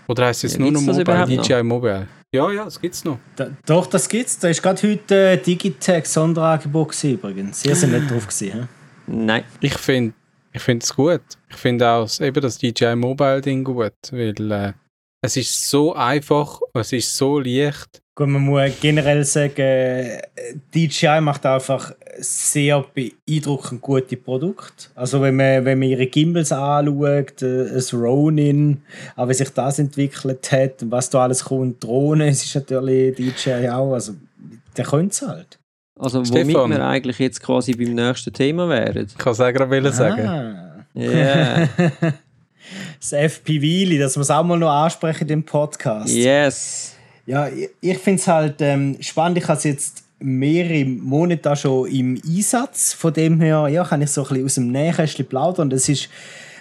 [0.09, 1.27] Oder heißt es ja, nur noch Mobile?
[1.27, 1.65] DJI noch?
[1.65, 2.07] Mobile.
[2.33, 3.19] Ja, ja, das gibt es noch.
[3.35, 4.39] Da, doch, das gibt es.
[4.39, 7.63] Da ist gerade heute äh, Digitech Sonderangebot übrigens.
[7.63, 8.69] Sie sind nicht drauf gewesen,
[9.09, 9.45] Nein.
[9.61, 10.13] Ich finde
[10.57, 11.21] ich finde es gut.
[11.51, 14.73] Ich finde auch eben das DJI Mobile Ding gut, weil äh,
[15.21, 18.01] es ist so einfach, es ist so leicht.
[18.15, 20.19] Gut, man muss generell sagen,
[20.75, 24.89] DJI macht einfach sehr beeindruckend gute Produkte.
[24.95, 28.81] Also wenn man, wenn man ihre Gimbals anschaut, äh, das Ronin,
[29.15, 33.69] auch wie sich das entwickelt hat was da alles kommt, Drohnen, es ist natürlich DJI
[33.69, 34.15] auch, also
[34.75, 35.56] der könnte es halt.
[35.99, 36.55] Also Stefan.
[36.55, 39.07] womit wir eigentlich jetzt quasi beim nächsten Thema wären.
[39.07, 40.27] Ich kann es auch gerade sagen.
[40.27, 40.63] Ah.
[40.99, 41.69] Yeah.
[42.99, 46.09] das FPV, dass wir es auch mal noch ansprechen im Podcast.
[46.09, 46.95] Yes.
[47.27, 49.37] Ja, ich, ich finde es halt ähm, spannend.
[49.37, 52.95] Ich habe es jetzt mehrere Monate schon im Einsatz.
[52.95, 55.69] Von dem her ja, kann ich so ein bisschen aus dem Nähkästchen plaudern.
[55.69, 56.09] Das ist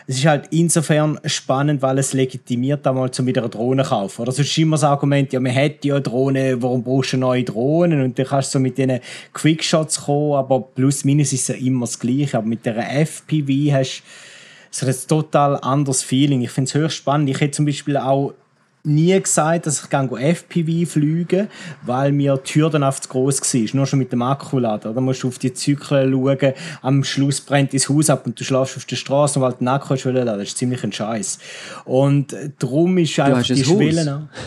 [0.08, 4.22] es ist halt insofern spannend, weil es legitimiert einmal zum wieder eine Drohne kaufen.
[4.22, 7.44] Oder sonst ist immer das Argument, ja, man hätte ja Drohne, warum brauchst du neue
[7.44, 8.02] Drohnen?
[8.02, 9.00] Und dann kannst du so mit diesen
[9.34, 12.38] Quickshots kommen, aber plus minus ist es ja immer das Gleiche.
[12.38, 14.04] Aber mit der FPV hast
[14.72, 16.42] du so ein total anderes Feeling.
[16.42, 17.30] Ich finde es höchst spannend.
[17.30, 18.34] Ich hätte zum Beispiel auch
[18.86, 21.48] nie gesagt, dass ich FPV fliege,
[21.86, 23.76] weil mir die Tür dann auf zu groß war.
[23.76, 24.94] Nur schon mit dem Akkulader.
[24.94, 26.54] Da musst du auf die Zyklen schauen.
[26.82, 29.68] Am Schluss brennt das Haus ab und du schlafst auf der Straße, weil du den
[29.68, 30.26] Akku hast laden.
[30.26, 31.40] Das ist ziemlich ein Scheiß.
[31.86, 34.30] Und darum ist einfach die Schwelle.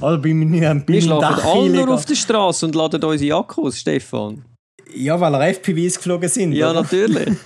[0.00, 4.44] Oder bei ein Wir schlafen alle nur auf der Straße und laden unsere Akkus, Stefan.
[4.94, 6.52] Ja, weil er FPVs geflogen sind.
[6.52, 6.82] Ja, oder?
[6.82, 7.28] natürlich.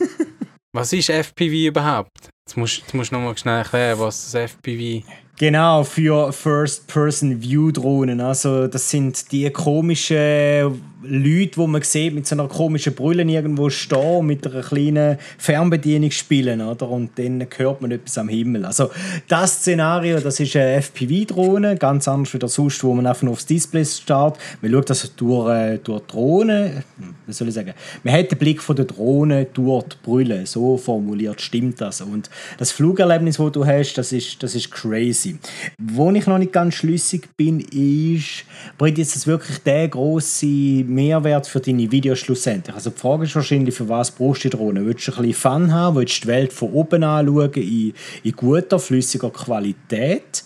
[0.73, 2.31] Was ist FPV überhaupt?
[2.47, 5.05] Jetzt musst, jetzt musst du noch mal schnell erklären, was das FPV
[5.37, 8.21] Genau, für First-Person-View-Drohnen.
[8.21, 13.71] Also, das sind die komischen Leute, die man sieht, mit so einer komischen Brille irgendwo
[13.71, 16.91] stehen, mit einer kleinen Fernbedienung spielen, oder?
[16.91, 18.67] Und dann hört man etwas am Himmel.
[18.67, 18.91] Also,
[19.29, 23.47] das Szenario, das ist eine FPV-Drohne, ganz anders als sonst, wo man einfach nur aufs
[23.47, 24.43] Display startet.
[24.61, 26.85] Man schaut das durch, äh, durch die Drohne,
[27.27, 27.73] wie soll ich sagen,
[28.05, 32.03] man hat den Blick von der Drohne durch die Brille, so formuliert stimmt das.
[32.03, 35.39] Und das Flugerlebnis, das du hast, das ist, das ist crazy.
[35.79, 38.45] Wo ich noch nicht ganz schlüssig bin, ist,
[38.77, 42.74] bringt jetzt das wirklich der große Mehrwert für deine Videos schlussendlich?
[42.74, 44.85] Also die Frage ist wahrscheinlich, für was brauchst du die Drohne?
[44.85, 45.96] Willst du ein bisschen Fun haben?
[45.96, 50.44] Willst du die Welt von oben anschauen in, in guter, flüssiger Qualität?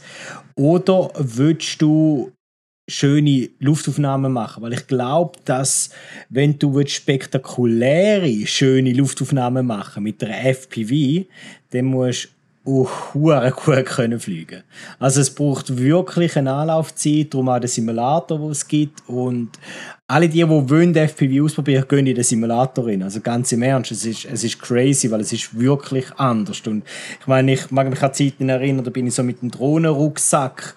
[0.57, 2.33] Oder willst du
[2.89, 5.91] schöne Luftaufnahmen machen, weil ich glaube, dass
[6.29, 11.27] wenn du spektakuläre, schöne Luftaufnahmen machen mit der FPV,
[11.71, 12.29] dann musst
[12.67, 14.63] auch gut können fliegen
[14.99, 19.51] Also es braucht wirklich eine Anlaufzeit, darum auch den Simulator, den es gibt und
[20.07, 23.03] alle die, die wollen FPV ausprobieren, gehen in den Simulator rein.
[23.03, 26.61] Also ganz im Ernst, es ist, es ist crazy, weil es ist wirklich anders.
[26.67, 26.85] Und
[27.21, 30.75] ich meine, ich mag mich an Zeiten erinnern, da bin ich so mit dem Drohnenrucksack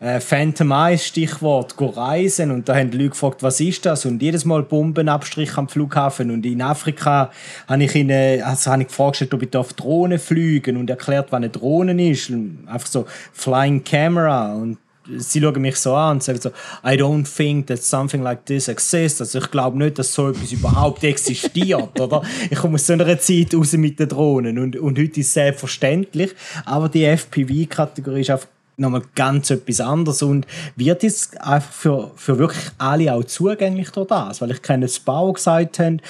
[0.00, 2.50] äh, Phantom Eye Stichwort reisen.
[2.50, 4.04] Und da haben die Leute gefragt, was ist das?
[4.04, 6.32] Und jedes Mal Bombenabstrich am Flughafen.
[6.32, 7.30] Und in Afrika
[7.68, 11.36] habe ich ihnen also habe ich gefragt, ob ich auf Drohnen fliegen und erklärt, was
[11.36, 12.30] eine Drohne ist.
[12.30, 14.54] Einfach so Flying Camera.
[14.54, 14.78] Und
[15.16, 16.50] sie schauen mich so an und sagen so,
[16.84, 19.20] I don't think that something like this exists.
[19.20, 22.22] Also ich glaube nicht, dass so etwas überhaupt existiert, oder?
[22.50, 25.32] Ich komme aus so einer Zeit raus mit den Drohnen und, und heute ist es
[25.34, 26.34] selbstverständlich,
[26.64, 30.22] aber die FPV-Kategorie ist einfach nochmal ganz etwas anderes.
[30.22, 30.46] Und
[30.76, 34.98] wird jetzt einfach für, für wirklich alle auch zugänglich durch das, weil ich kenne das
[34.98, 36.00] Bau gesagt haben,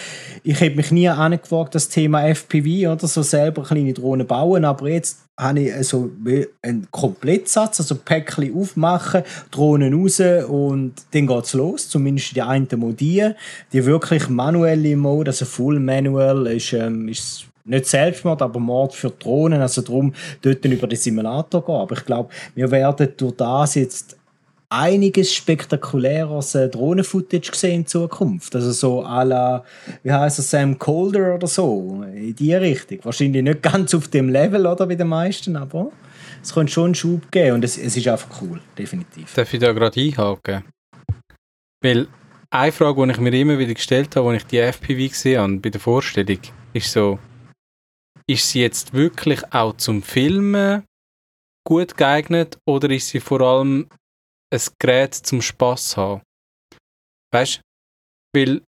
[0.43, 3.07] ich habe mich nie angewagt, das Thema FPV oder?
[3.07, 6.11] So selber kleine Drohnen bauen, aber jetzt habe ich also
[6.63, 12.69] einen Komplettsatz, also Päckchen aufmachen, Drohnen raus und dann geht es los, zumindest die einen
[12.77, 13.33] Modi,
[13.73, 19.11] die wirklich manuelle Mode, also Full Manual ist, ähm, ist nicht Selbstmord, aber Mord für
[19.11, 19.61] Drohnen.
[19.61, 21.75] Also darum dort über den Simulator gehen.
[21.75, 24.17] Aber ich glaube, wir werden durch das jetzt
[24.69, 28.55] einiges spektakuläres äh, Drohnen-Footage gesehen in Zukunft.
[28.55, 29.65] Also so à la,
[30.03, 32.99] wie heißt es, Sam Calder oder so, in die Richtung.
[33.03, 35.93] Wahrscheinlich nicht ganz auf dem Level, oder, wie den meisten, aber
[36.43, 39.33] es könnte schon einen Schub geben und es, es ist einfach cool, definitiv.
[39.35, 40.65] Darf ich da gerade einhaken?
[41.81, 42.09] Weil
[42.51, 45.57] eine Frage, die ich mir immer wieder gestellt habe, als ich die FPV gesehen habe,
[45.57, 46.39] bei der Vorstellung,
[46.73, 47.19] ist so,
[48.29, 50.85] ist sie jetzt wirklich auch zum Filmen
[51.67, 53.89] gut geeignet oder ist sie vor allem
[54.53, 56.23] ein Gerät zum Spaß haben?
[57.33, 57.61] Weißt du?
[58.37, 58.63] Weil,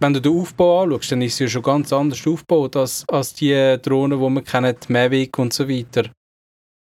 [0.00, 3.34] wenn du den Aufbau anschaust, dann ist sie ja schon ganz anders aufgebaut als, als
[3.34, 6.10] die Drohnen, die man kennt, Mavic und so weiter.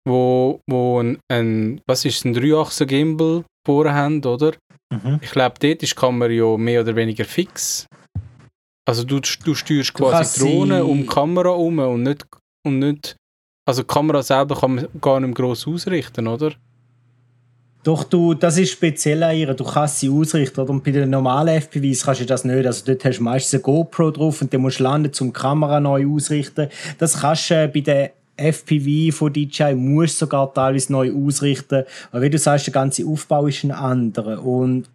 [0.07, 4.55] Wo, wo ein, ein was ist ein 3 Gimbal vorne haben, oder?
[4.91, 5.21] Mhm.
[5.23, 7.87] Ich glaube, dort ist die Kamera ja mehr oder weniger fix.
[8.89, 12.27] Also du, du steuerst quasi Drohnen um die Kamera herum und nicht,
[12.65, 13.17] und nicht...
[13.67, 16.53] Also die Kamera selber kann man gar nicht gross ausrichten, oder?
[17.83, 19.53] Doch, du, das ist speziell an ihr.
[19.53, 20.59] Du kannst sie ausrichten.
[20.61, 20.71] Oder?
[20.71, 22.65] Und bei den normalen FPVs kannst du das nicht.
[22.65, 25.33] Also dort hast du meistens eine GoPro drauf und dann musst du landen, um die
[25.35, 26.69] Kamera neu ausrichten.
[26.97, 28.09] Das kannst du äh, bei den
[28.39, 31.85] FPV von DJI musst du sogar teilweise neu ausrichten.
[32.11, 34.43] Aber wie du sagst, der ganze Aufbau ist ein anderer.
[34.43, 34.89] Und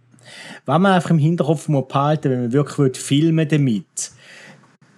[0.66, 4.12] was man einfach im Hinterkopf muss behalten, wenn man wirklich filmen damit,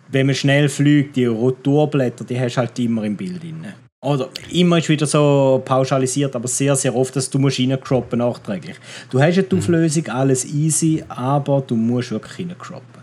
[0.10, 3.66] wenn man schnell fliegt, die Rotorblätter, die hast du halt immer im Bild drin.
[4.04, 8.76] Oder immer ist wieder so pauschalisiert, aber sehr, sehr oft, dass du musst croppen nachträglich.
[9.10, 13.02] Du hast eine Auflösung, alles easy, aber du musst wirklich croppen.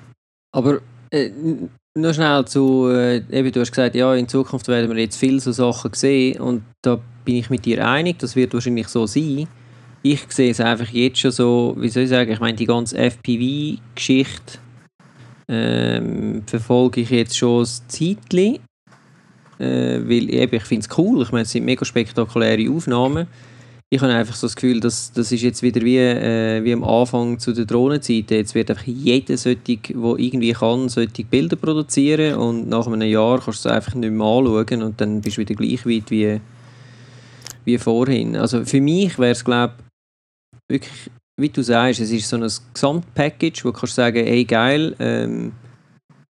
[0.55, 1.31] Aber äh,
[1.95, 5.41] nur schnell zu, äh, eben, du hast gesagt, ja, in Zukunft werden wir jetzt viele
[5.41, 9.49] so Sachen sehen und da bin ich mit dir einig, das wird wahrscheinlich so sein
[10.03, 12.97] ich sehe es einfach jetzt schon so, wie soll ich sagen, ich meine, die ganze
[12.99, 14.59] FPV-Geschichte
[15.49, 18.59] ähm, verfolge ich jetzt schon ein Zeitchen.
[19.59, 23.29] Äh, weil eben, ich finde es cool, ich meine, es sind mega spektakuläre Aufnahmen.
[23.91, 26.83] Ich habe einfach so das Gefühl, dass das ist jetzt wieder wie, äh, wie am
[26.83, 28.31] Anfang zu der Drohnenzeit.
[28.31, 33.39] Jetzt wird einfach jeder, solche, der irgendwie kann, solche Bilder produzieren und nach einem Jahr
[33.39, 36.41] kannst du es einfach nicht mehr anschauen und dann bist du wieder gleich weit wie,
[37.67, 38.35] wie vorhin.
[38.35, 39.75] Also für mich wäre es, glaube
[40.69, 44.95] wirklich, wie du sagst, es ist so ein Gesamtpackage, wo du kannst sagen, hey geil,
[44.99, 45.53] ähm,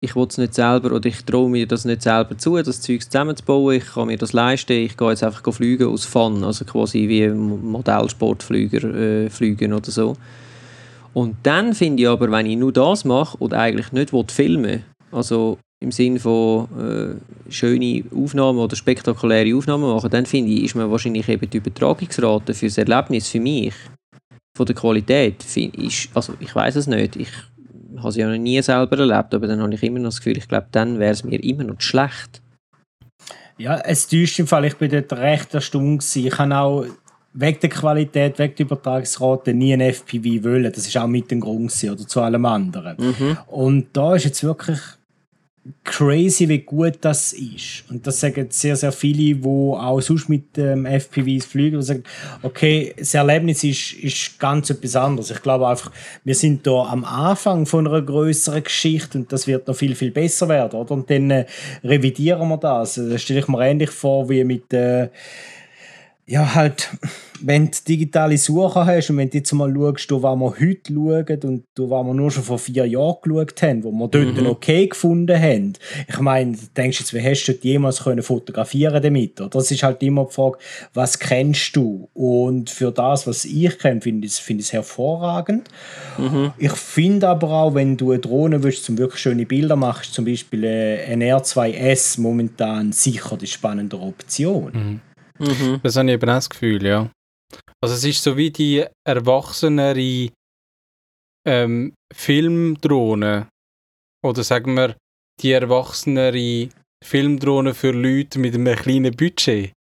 [0.03, 3.03] ich will es nicht selber oder ich traue mir das nicht selber zu, das Zeug
[3.03, 7.07] zusammenzubauen, ich kann mir das leisten, ich gehe jetzt einfach fliegen aus Fun, also quasi
[7.09, 10.16] wie Modellsportflüger äh, fliegen oder so.
[11.12, 15.59] Und dann finde ich aber, wenn ich nur das mache und eigentlich nicht filmen also
[15.83, 20.91] im Sinne von äh, schöne Aufnahmen oder spektakuläre Aufnahmen machen, dann finde ich, ist man
[20.91, 23.74] wahrscheinlich eben die Übertragungsrate für das Erlebnis für mich
[24.61, 27.30] von der Qualität ist, also ich weiß es nicht, ich
[27.96, 30.36] habe sie ja noch nie selber erlebt, aber dann habe ich immer noch das Gefühl,
[30.36, 32.42] ich glaube, dann wäre es mir immer noch schlecht.
[33.56, 36.84] Ja, es täuscht im Fall, ich bin dort recht erstaunt Ich habe auch
[37.32, 40.70] wegen der Qualität, wegen der Übertragungsrate nie ein FPV wollen.
[40.70, 42.96] Das ist auch mit dem Grund oder zu allem anderen.
[42.98, 43.38] Mhm.
[43.46, 44.78] Und da ist jetzt wirklich
[45.84, 47.84] crazy, wie gut das ist.
[47.90, 52.04] Und das sagen sehr, sehr viele, die auch sonst mit ähm, FPVs fliegen, und sagen,
[52.42, 55.30] okay, das Erlebnis ist, ist ganz etwas anderes.
[55.30, 55.92] Ich glaube einfach,
[56.24, 60.11] wir sind da am Anfang von einer größeren Geschichte und das wird noch viel, viel
[60.11, 60.92] besser werden, oder?
[60.92, 61.46] Und dann äh,
[61.84, 62.94] revidieren wir das.
[62.94, 65.08] Das stelle ich mir ähnlich vor wie mit, äh,
[66.27, 66.91] ja, halt,
[67.41, 71.41] wenn du digitale Suche hast und wenn du jetzt mal schaust, wo wir heute schauen
[71.43, 74.47] und wo wir nur schon vor vier Jahren geschaut haben, wo wir dort mhm.
[74.47, 75.73] okay gefunden haben.
[76.09, 79.41] Ich meine, du denkst jetzt, wie hast du jemals können fotografieren damit?
[79.41, 79.51] Oder?
[79.51, 80.59] Das ist halt immer die Frage,
[80.95, 82.09] was kennst du?
[82.14, 85.68] Und für das, was ich kenne, finde ich es find hervorragend.
[86.18, 86.53] Mhm.
[86.59, 90.25] Ich finde aber auch, wenn du eine Drohne willst, zum wirklich schöne Bilder machst, zum
[90.25, 94.73] Beispiel ein R2S momentan sicher die spannendere Option.
[94.73, 95.01] Mhm.
[95.41, 95.80] Mhm.
[95.82, 97.11] Das habe ich eben auch das Gefühl, ja.
[97.82, 100.28] Also es ist so wie die erwachsenere
[101.47, 103.49] ähm, Filmdrohne
[104.24, 104.97] oder sagen wir
[105.41, 106.68] die erwachsenere
[107.03, 109.72] Filmdrohne für Leute mit einem kleinen Budget.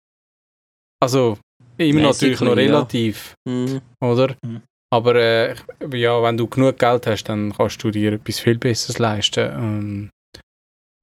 [1.02, 1.38] Also
[1.78, 2.54] immer Basically, natürlich noch ja.
[2.54, 3.82] relativ, Mhm.
[4.02, 4.36] oder?
[4.46, 4.62] Mhm.
[4.92, 5.56] Aber äh,
[5.94, 9.52] ja, wenn du genug Geld hast, dann kannst du dir etwas viel Besseres leisten.
[9.52, 10.10] Ähm,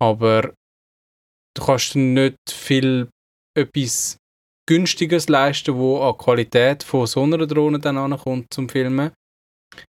[0.02, 0.52] aber
[1.56, 3.08] du kannst nicht viel
[3.56, 4.16] etwas
[4.68, 9.12] Günstiges leisten, wo an Qualität von so einer Drohne dann ankommt zum Filmen.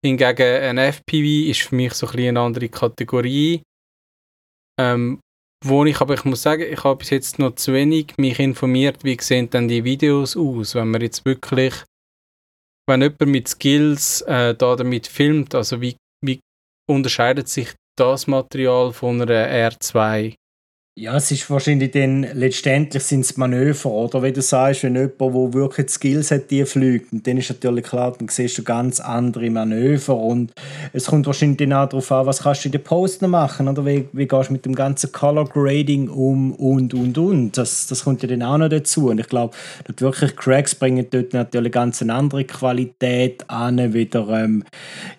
[0.04, 3.62] Hingegen ein FPV ist für mich so ein bisschen eine andere Kategorie.
[4.78, 5.20] Ähm,
[5.64, 9.02] wo ich, aber ich muss sagen, ich habe bis jetzt noch zu wenig mich informiert,
[9.02, 11.74] wie sehen dann die Videos aus, wenn man jetzt wirklich,
[12.88, 16.38] wenn jemand mit Skills äh, da damit filmt, also wie, wie
[16.88, 20.36] unterscheidet sich das Material von einer R2?
[21.01, 24.20] Ja, es ist wahrscheinlich dann, letztendlich sind es Manöver, oder?
[24.20, 27.84] Wie du sagst, wenn jemand, der wirklich Skills hat, die fliegt, und dann ist natürlich
[27.84, 30.53] klar, dann siehst du ganz andere Manöver und
[30.92, 33.68] es kommt wahrscheinlich dann auch darauf an, was kannst du in den Post noch machen,
[33.68, 33.86] oder?
[33.86, 37.57] Wie, wie gehst du mit dem ganzen Color Grading um und, und, und.
[37.57, 41.07] Das, das kommt ja dann auch noch dazu und ich glaube, dort wirklich Cracks bringen
[41.09, 44.64] dort natürlich ganz eine andere Qualität an, wieder, ähm,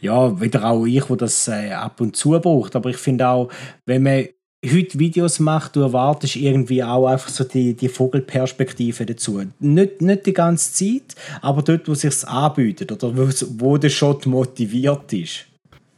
[0.02, 3.48] ja, wieder auch ich, wo das äh, ab und zu braucht, aber ich finde auch,
[3.86, 4.26] wenn man
[4.66, 9.42] heute Videos macht, du erwartest irgendwie auch einfach so die, die Vogelperspektive dazu.
[9.60, 13.90] Nicht, nicht die ganze Zeit, aber dort, wo es sich anbietet oder wo, wo der
[13.90, 15.46] Shot motiviert ist.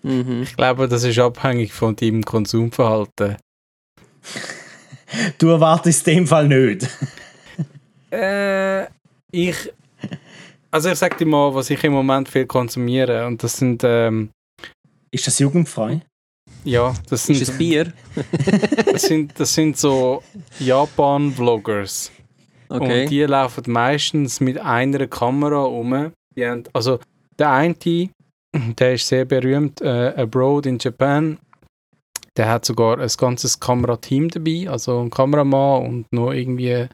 [0.03, 0.43] Mhm.
[0.43, 3.37] Ich glaube, das ist abhängig von deinem Konsumverhalten.
[5.37, 6.87] Du erwartest in dem Fall nicht.
[8.13, 8.87] Äh,
[9.31, 9.71] ich.
[10.69, 14.31] Also ich sag dir mal, was ich im Moment viel konsumiere und das sind ähm,
[15.11, 16.01] Ist das jugendfrei?
[16.63, 17.93] Ja, das Ist es sind, Bier?
[18.91, 20.23] das sind das sind so
[20.59, 22.11] Japan-Vloggers
[22.69, 23.03] Okay.
[23.03, 25.93] und die laufen meistens mit einer Kamera um.
[25.93, 26.99] Haben, also
[27.37, 27.75] der eine,
[28.53, 31.37] der ist sehr berühmt, äh, Abroad in Japan.
[32.37, 36.87] Der hat sogar ein ganzes Kamerateam dabei, also ein Kameramann und noch irgendwie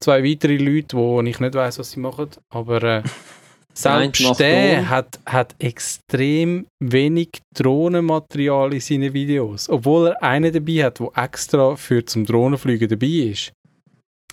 [0.00, 2.28] zwei weitere Leute, wo ich nicht weiß, was sie machen.
[2.50, 3.02] Aber äh,
[3.78, 11.00] selbst der hat, hat extrem wenig Drohnenmaterial in seinen Videos, obwohl er einen dabei hat,
[11.00, 13.52] der extra für zum Drohnenfliegen dabei ist.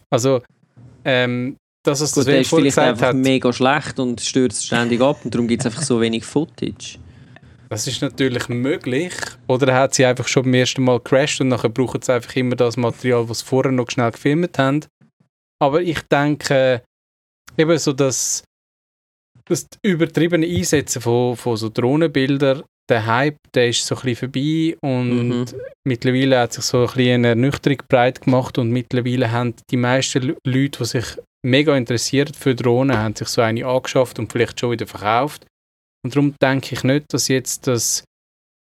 [0.10, 0.42] Also
[1.04, 5.02] ähm, das, was Gut, Sven der ist vielleicht einfach hat, mega schlecht und stürzt ständig
[5.02, 6.98] ab und darum gibt es einfach so wenig Footage.
[7.70, 9.14] das ist natürlich möglich.
[9.48, 12.36] Oder er hat sie einfach schon beim ersten Mal crashed und nachher brauchen sie einfach
[12.36, 14.86] immer das Material, was sie vorher noch schnell gefilmt haben.
[15.62, 16.82] Aber ich denke,
[17.58, 18.44] eben so das,
[19.48, 24.78] das übertriebene Einsetzen von, von so Drohnenbildern, der Hype, der ist so ein bisschen vorbei
[24.82, 25.46] und Mhm.
[25.88, 30.36] mittlerweile hat sich so ein bisschen eine Ernüchterung breit gemacht und mittlerweile haben die meisten
[30.46, 31.06] Leute, die sich
[31.46, 35.46] mega interessieren für Drohnen, haben sich so eine angeschafft und vielleicht schon wieder verkauft.
[36.04, 38.04] Und darum denke ich nicht, dass jetzt das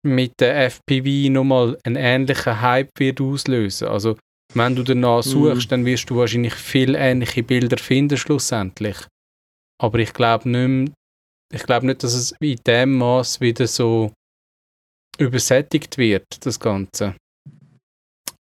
[0.06, 3.88] mit der FPV nochmal einen ähnlichen Hype wird auslösen.
[3.88, 4.16] Also
[4.54, 8.96] wenn du danach suchst, dann wirst du wahrscheinlich viel ähnliche Bilder finden schlussendlich.
[9.78, 10.94] Aber ich glaube nicht, mehr-
[11.52, 14.12] ich nicht, dass es in dem Maß wieder so
[15.18, 17.14] übersättigt wird, das Ganze.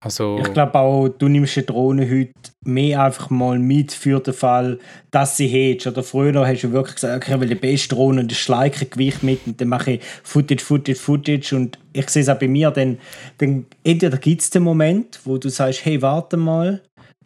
[0.01, 2.33] Also, Ich glaube auch, du nimmst eine Drohne heute
[2.67, 4.79] mehr einfach mal mit für den Fall,
[5.11, 5.87] dass sie hättest.
[5.87, 8.85] Oder früher hast du wirklich gesagt, okay, ich will die beste Drohne und das schleiche
[8.85, 12.49] Gewicht mit und dann mache ich Footage, Footage, Footage und ich sehe es auch bei
[12.49, 12.99] mir, dann,
[13.39, 16.83] dann entweder gibt es den Moment, wo du sagst, hey, warte mal,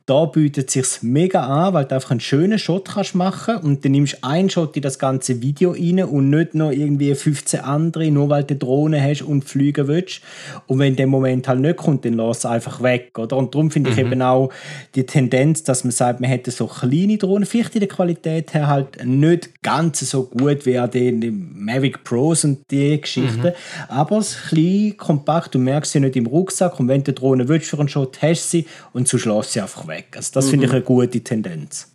[0.09, 3.85] da bietet es sich mega an, weil du einfach einen schönen Shot kannst machen und
[3.85, 7.61] dann nimmst du einen Shot in das ganze Video rein und nicht noch irgendwie 15
[7.61, 10.23] andere, nur weil du eine Drohne hast und fliegen willst.
[10.67, 13.37] Und wenn der Moment halt nicht kommt, dann lass es einfach weg, oder?
[13.37, 14.51] Und darum finde ich eben auch
[14.95, 18.67] die Tendenz, dass man sagt, man hätte so kleine Drohnen, vielleicht in der Qualität her
[18.67, 23.53] halt nicht ganz so gut wie an den Mavic Pros und die Geschichten,
[23.89, 27.47] aber es ist klein, kompakt, du merkst sie nicht im Rucksack und wenn du Drohne
[27.47, 29.98] willst für einen Shot, hast du sie und sonst lässt sie einfach weg.
[30.17, 31.93] Also das finde ich eine gute Tendenz.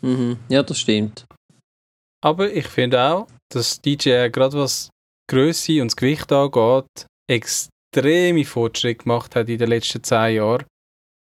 [0.00, 0.36] Mhm.
[0.48, 1.24] Ja, das stimmt.
[2.24, 4.88] aber ich finde auch, dass DJI gerade was
[5.30, 10.64] die Grösse und das Gewicht angeht, extreme Fortschritte gemacht hat in den letzten zehn Jahren.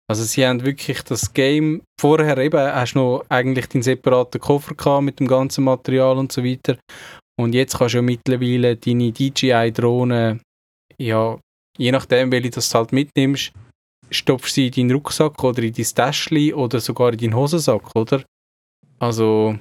[0.10, 4.76] Also sie haben wirklich das Game, vorher eben hast du noch eigentlich den separaten Koffer
[4.76, 6.78] gehabt mit dem ganzen Material und so weiter.
[7.40, 10.42] Und jetzt kannst du ja mittlerweile deine DJI-Drohne,
[10.98, 11.40] ja,
[11.78, 13.54] je nachdem, welche das du halt mitnimmst,
[14.12, 18.24] stopfst sie in deinen Rucksack oder in dein Täschchen oder sogar in deinen Hosensack, oder?
[19.00, 19.58] Also,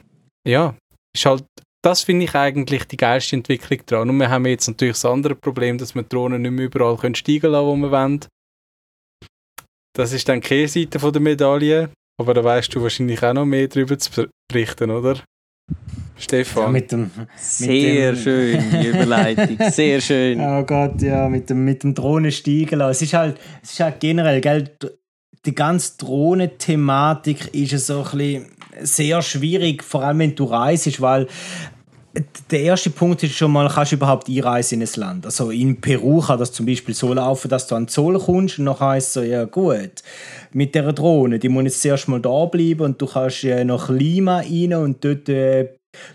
[0.47, 0.75] ja,
[1.15, 1.45] ist halt,
[1.83, 4.11] das finde ich eigentlich die geilste Entwicklung dran.
[4.11, 7.15] Und wir haben jetzt natürlich das andere Problem, dass wir Drohnen nicht mehr überall können
[7.15, 8.27] steigen lassen, wo wir wollen.
[9.97, 11.91] Das ist dann die Kehrseite der Medaille.
[12.21, 15.25] Aber da weißt du wahrscheinlich auch noch mehr darüber zu berichten, oder?
[16.21, 16.63] Stefan?
[16.65, 19.57] Ja, mit dem, Sehr dem- schön, die Überleitung.
[19.71, 20.41] Sehr schön.
[20.41, 22.91] Oh Gott, ja, mit dem, mit dem Drohnensteigen lassen.
[22.93, 24.71] Es ist halt, es ist halt generell, gell,
[25.47, 28.47] die ganze Drohnenthematik ist so ein bisschen,
[28.83, 31.27] sehr schwierig, vor allem wenn du reist, weil
[32.51, 35.27] der erste Punkt ist schon mal, kannst du überhaupt einreisen in ein Land?
[35.27, 38.59] Also in Peru kann das zum Beispiel so laufen, dass du an den Zoll kommst
[38.59, 40.03] und dann heisst so, ja gut,
[40.53, 43.89] mit der Drohne, die muss jetzt zuerst mal da bleiben und du kannst äh, nach
[43.91, 45.69] Lima rein und dort äh,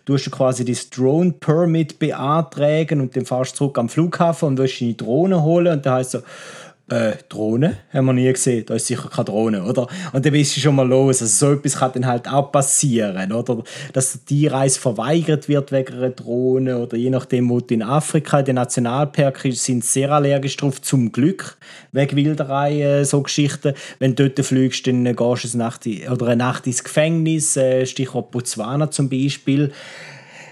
[0.05, 4.57] Du hast quasi das Drone Permit beantragen und dann fährst du zurück am Flughafen und
[4.57, 6.19] willst deine Drohne holen und dann heißt so,
[6.89, 7.77] äh, Drohne?
[7.91, 8.65] Haben wir nie gesehen.
[8.65, 9.87] Da ist sicher keine Drohne, oder?
[10.13, 11.21] Und dann bist du schon mal los.
[11.21, 13.63] Also so etwas kann dann halt auch passieren, oder?
[13.93, 18.39] Dass die Reise verweigert wird wegen einer Drohne oder je nachdem, wo du in Afrika,
[18.39, 21.57] in den Nationalpark sind sehr allergisch drauf, zum Glück,
[21.91, 23.73] wegen Wilderei, äh, so Geschichten.
[23.99, 27.85] Wenn du dort fliegst, dann gehst du eine Nacht, oder eine Nacht ins Gefängnis, äh,
[27.85, 29.71] Stichwort Botswana zum Beispiel.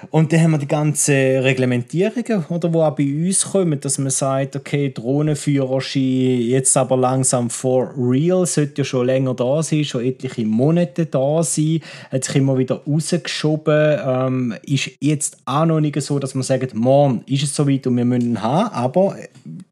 [0.10, 4.10] Und dann haben wir die ganzen Reglementierungen, oder, die auch bei uns kommen, dass man
[4.10, 10.04] sagt, okay, Drohnenführerschein jetzt aber langsam for real, sollte ja schon länger da sein, schon
[10.04, 11.82] etliche Monate da sein,
[12.12, 16.74] hat sich immer wieder rausgeschoben, ähm, ist jetzt auch noch nicht so, dass man sagt,
[16.74, 19.16] morgen ist es soweit und wir müssen ihn haben, aber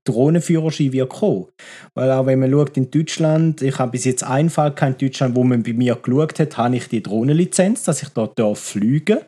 [0.03, 1.45] Drohnenführerschein wird kommen.
[1.93, 5.35] Weil auch wenn man schaut in Deutschland, ich habe bis jetzt einen Fall in Deutschland,
[5.35, 9.25] wo man bei mir geschaut hat, habe ich die Drohnenlizenz, dass ich dort fliegen darf.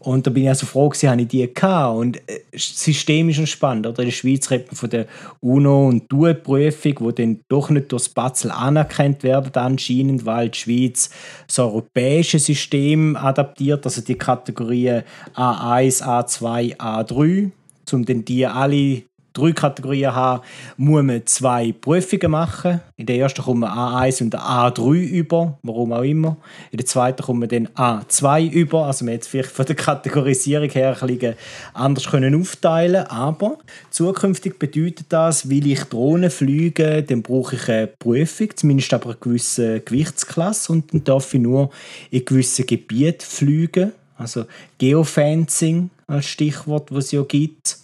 [0.00, 1.96] Und da bin ich also froh, dass ich die gehabt.
[1.98, 3.86] Und äh, das System ist spannend.
[3.86, 4.00] Oder?
[4.00, 5.06] In der Schweiz redet man von der
[5.40, 11.10] UNO- und DUE-Prüfung, die dann doch nicht durchs Batzel anerkannt werden, anscheinend, weil die Schweiz
[11.46, 15.02] das europäische System adaptiert, also die Kategorien
[15.34, 17.50] A1, A2, A3,
[17.92, 19.02] um dann die alle
[19.40, 20.42] drei Kategorien haben,
[20.76, 22.80] muss man zwei Prüfungen machen.
[22.96, 26.36] In der ersten kommt man A1 und A3 über, warum auch immer.
[26.70, 30.70] In der zweiten kommt man dann A2 über, also man hätte vielleicht von der Kategorisierung
[30.70, 31.34] her ein
[31.74, 33.58] anders können aufteilen aber
[33.90, 39.18] zukünftig bedeutet das, will ich Drohnen fliegen, dann brauche ich eine Prüfung, zumindest aber eine
[39.20, 40.72] gewisse Gewichtsklasse.
[40.72, 41.70] Und dann darf ich nur
[42.10, 44.44] in gewissen Gebieten fliegen, also
[44.78, 47.78] Geofencing als Stichwort, was es ja gibt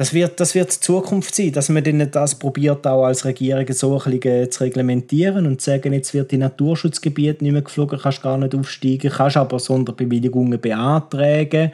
[0.00, 3.70] das wird, das wird die Zukunft sein, dass man dann das probiert, auch als Regierung
[3.70, 7.98] so ein bisschen zu reglementieren und zu sagen, jetzt wird in Naturschutzgebiet nicht mehr geflogen,
[7.98, 11.72] kannst gar nicht aufsteigen, kannst aber Sonderbewilligungen beantragen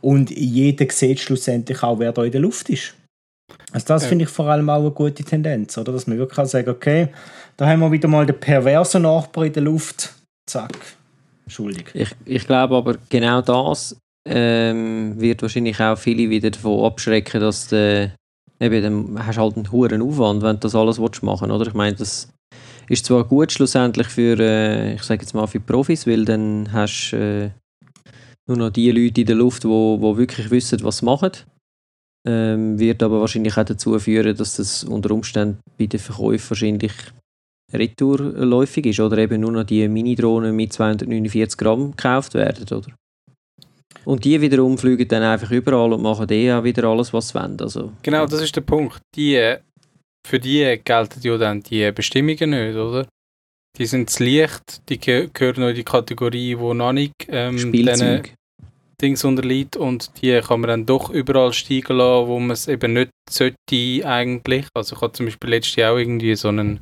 [0.00, 2.94] und jeder sieht schlussendlich auch, wer da in der Luft ist.
[3.70, 4.08] Also das ja.
[4.08, 5.92] finde ich vor allem auch eine gute Tendenz, oder?
[5.92, 7.08] dass man wirklich sagen kann, okay,
[7.56, 10.14] da haben wir wieder mal den perversen Nachbar in der Luft,
[10.50, 10.76] zack,
[11.46, 11.90] schuldig.
[11.94, 13.96] Ich, ich glaube aber genau das
[14.28, 18.12] ähm, wird wahrscheinlich auch viele wieder davon abschrecken, dass du,
[18.60, 21.66] eben, dann hast halt einen hohen Aufwand, wenn du das alles willst machen oder?
[21.66, 22.28] Ich meine, das
[22.88, 27.10] ist zwar gut schlussendlich für, äh, ich sage jetzt mal, für Profis, weil dann hast
[27.12, 27.50] du äh,
[28.48, 31.32] nur noch die Leute in der Luft, die wo, wo wirklich wissen, was sie machen.
[32.26, 36.92] Ähm, wird aber wahrscheinlich auch dazu führen, dass das unter Umständen bei den Verkäufen wahrscheinlich
[37.72, 42.92] retourläufig ist oder eben nur noch die Mini-Drohnen mit 249 Gramm gekauft werden, oder?
[44.04, 47.34] Und die wiederum fliegen dann einfach überall und machen eh auch wieder alles, was sie
[47.34, 47.56] wollen.
[47.60, 49.00] Also, genau, das ist der Punkt.
[49.14, 49.56] Die,
[50.26, 53.06] für die gelten ja dann die Bestimmungen nicht, oder?
[53.76, 58.34] Die sind zu leicht, die gehören noch in die Kategorie, die noch nicht ähm, Spielzeug.
[59.00, 62.94] Dings unterliegt und die kann man dann doch überall steigen lassen, wo man es eben
[62.94, 63.56] nicht sollte
[64.04, 64.66] eigentlich.
[64.74, 66.80] Also ich habe zum Beispiel letztes Jahr auch irgendwie so einen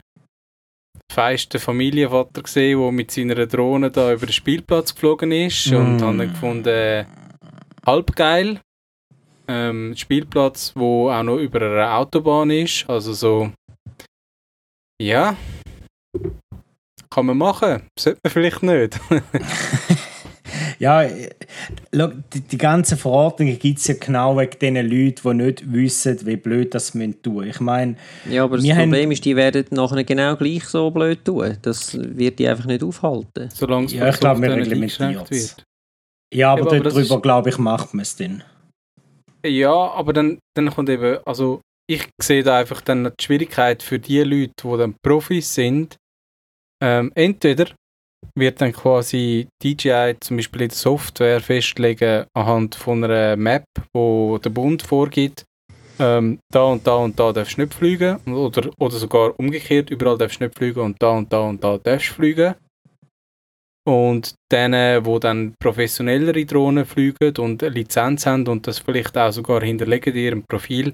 [1.12, 5.74] feisten Familienvater gesehen, der mit seiner Drohne da über den Spielplatz geflogen ist mm.
[5.74, 7.04] und habe dann gefunden, äh,
[7.84, 8.60] halb geil.
[9.48, 13.52] Ähm, Spielplatz, wo auch noch über einer Autobahn ist, also so,
[15.00, 15.36] ja,
[17.10, 19.00] kann man machen, sollte man vielleicht nicht.
[20.78, 26.26] Ja, die, die ganzen Verordnungen gibt es ja genau wegen den Leuten, die nicht wissen,
[26.26, 27.44] wie blöd das tun müssen.
[27.48, 27.96] Ich meine,
[28.28, 31.56] ja, aber das Problem ist, die werden nachher genau gleich so blöd tun.
[31.62, 33.48] Das wird die einfach nicht aufhalten.
[33.52, 35.64] Solange es ja, ich glaube, wir reglementiert wird.
[36.34, 38.42] Ja, aber, ja, aber darüber, glaube ich, macht man es dann.
[39.44, 43.98] Ja, aber dann, dann kommt eben, also ich sehe da einfach dann die Schwierigkeit für
[43.98, 45.96] die Leute, die dann Profis sind,
[46.82, 47.66] ähm, entweder
[48.34, 53.64] wird dann quasi DJI zum Beispiel in der Software festlegen anhand von einer Map,
[53.94, 55.44] wo der Bund vorgibt,
[55.98, 60.18] ähm, da und da und da darfst du nicht fliegen oder, oder sogar umgekehrt, überall
[60.18, 62.54] darfst du nicht fliegen und da und da und da darfst du fliegen.
[63.88, 69.30] Und denen, die dann professionellere Drohnen fliegen und eine Lizenz haben und das vielleicht auch
[69.30, 70.92] sogar hinterlegen in ihrem Profil,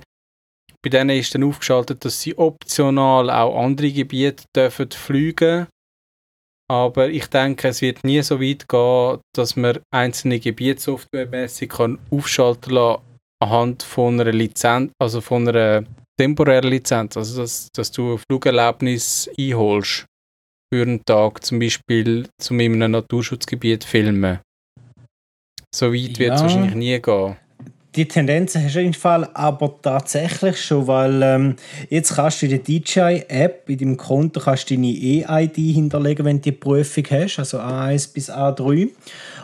[0.82, 5.68] bei denen ist dann aufgeschaltet, dass sie optional auch andere Gebiete dürfen fliegen
[6.72, 11.98] aber ich denke, es wird nie so weit gehen, dass man einzelne Gebiete softwaremäßig kann
[12.10, 13.02] aufschalten lassen
[13.42, 15.84] anhand von einer Lizenz, also von einer
[16.18, 20.06] temporären Lizenz, also dass, dass du ein Flugerlebnis einholst.
[20.72, 24.38] für einen Tag, zum Beispiel zu einem Naturschutzgebiet filmen.
[25.74, 26.46] So weit wird es Ja.
[26.46, 27.36] wahrscheinlich nie gehen.
[27.94, 31.56] Die Tendenzen hast du in Fall aber tatsächlich schon, weil ähm,
[31.90, 36.36] jetzt kannst du in der DJI-App, in deinem Konto, kannst du deine E-ID hinterlegen, wenn
[36.38, 38.88] du die Prüfung hast, also A1 bis A3.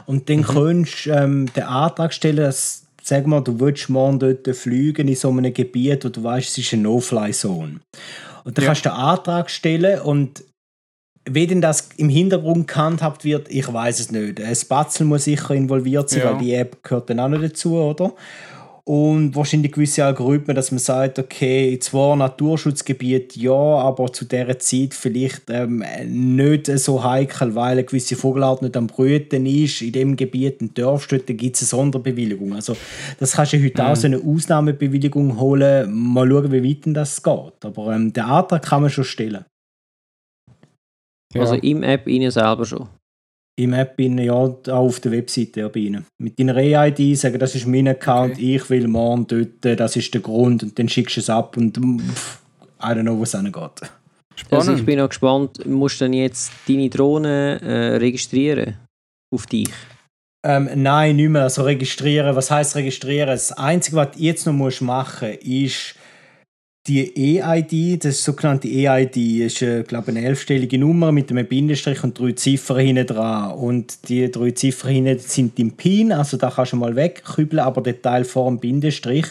[0.07, 4.49] Und dann kannst du ähm, den Antrag stellen, dass, sag mal, du willst morgen dort
[4.57, 7.81] fliegen in so einem Gebiet, wo du weißt, es ist eine No-Fly-Zone.
[8.45, 8.69] Und dann Ja.
[8.71, 10.43] kannst du den Antrag stellen und
[11.31, 14.41] wie denn das im Hintergrund gehandhabt wird, ich weiß es nicht.
[14.41, 16.33] Ein Spatzel muss sicher involviert sein, Ja.
[16.33, 18.13] weil die App gehört dann auch noch dazu, oder?
[18.85, 24.95] Und wahrscheinlich gewisse Algorithmen, dass man sagt, okay, zwar Naturschutzgebiet ja, aber zu dieser Zeit
[24.95, 30.17] vielleicht ähm, nicht so heikel, weil eine gewisse Vogelart nicht am Brüten ist in dem
[30.17, 32.55] Gebiet und darfst dort, dann gibt es eine Sonderbewilligung.
[32.55, 32.75] Also
[33.21, 35.93] das kannst du heute auch so eine Ausnahmebewilligung holen.
[35.93, 37.65] Mal schauen, wie weit denn das geht.
[37.65, 39.45] Aber ähm, den Antrag kann man schon stellen.
[41.35, 41.43] Ja.
[41.43, 42.89] Also im App Ihnen selber schon.
[43.59, 46.07] Im App bin ja auch auf der Webseite ja bei Ihnen.
[46.23, 50.15] Mit deiner E-ID sagen, das ist mein Account, ich will morgen dort, äh, das ist
[50.15, 52.41] der Grund und dann schickst du es ab und mm, pff,
[52.81, 53.91] I don't know, wo es hingeht.
[54.51, 58.77] Also ich bin auch gespannt, musst du dann jetzt deine Drohne äh, registrieren?
[59.35, 59.69] Auf dich?
[60.47, 61.43] Ähm, nein, nicht mehr.
[61.43, 62.37] Also registrieren.
[62.37, 63.27] Was heißt registrieren?
[63.27, 65.95] Das Einzige, was du jetzt noch musst machen musst, ist
[66.89, 69.17] die E-ID, das sogenannte E-ID,
[69.47, 73.53] ist, äh, glaube eine elfstellige Nummer mit einem Bindestrich und drei Ziffern hinten dran.
[73.53, 77.83] Und die drei Ziffern hinten sind dein PIN, also da kannst du mal wegkübeln, aber
[77.83, 79.27] der Teil vor dem Bindestrich,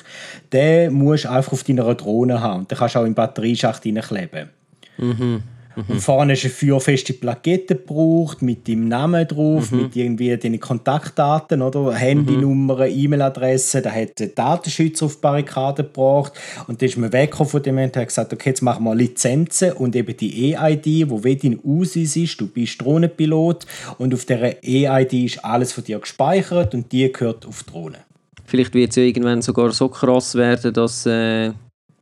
[0.54, 2.60] den musst du einfach auf deiner Drohne haben.
[2.62, 4.50] Und den kannst du auch im Batterieschacht hineinkleben.
[4.98, 5.44] Mhm.
[5.88, 11.62] Und vorne ist eine feuerfeste Plakette gebraucht, mit deinem Namen drauf, mit irgendwie deinen Kontaktdaten,
[11.62, 11.94] oder?
[11.94, 13.82] Handynummer, E-Mail-Adresse.
[13.82, 16.34] Da hat der Datenschützer auf die Barrikade gebracht.
[16.68, 19.74] Und dann ist man weggekommen von dem und hat gesagt, okay, jetzt machen wir Lizenzen
[19.74, 22.42] und eben die E-ID, wo wie dein Aussweis ist.
[22.42, 23.66] Du bist Drohnenpilot
[23.98, 27.98] und auf dieser E-ID ist alles von dir gespeichert und die gehört auf die Drohne.
[28.46, 31.52] Vielleicht wird es ja irgendwann sogar so krass werden, dass, äh,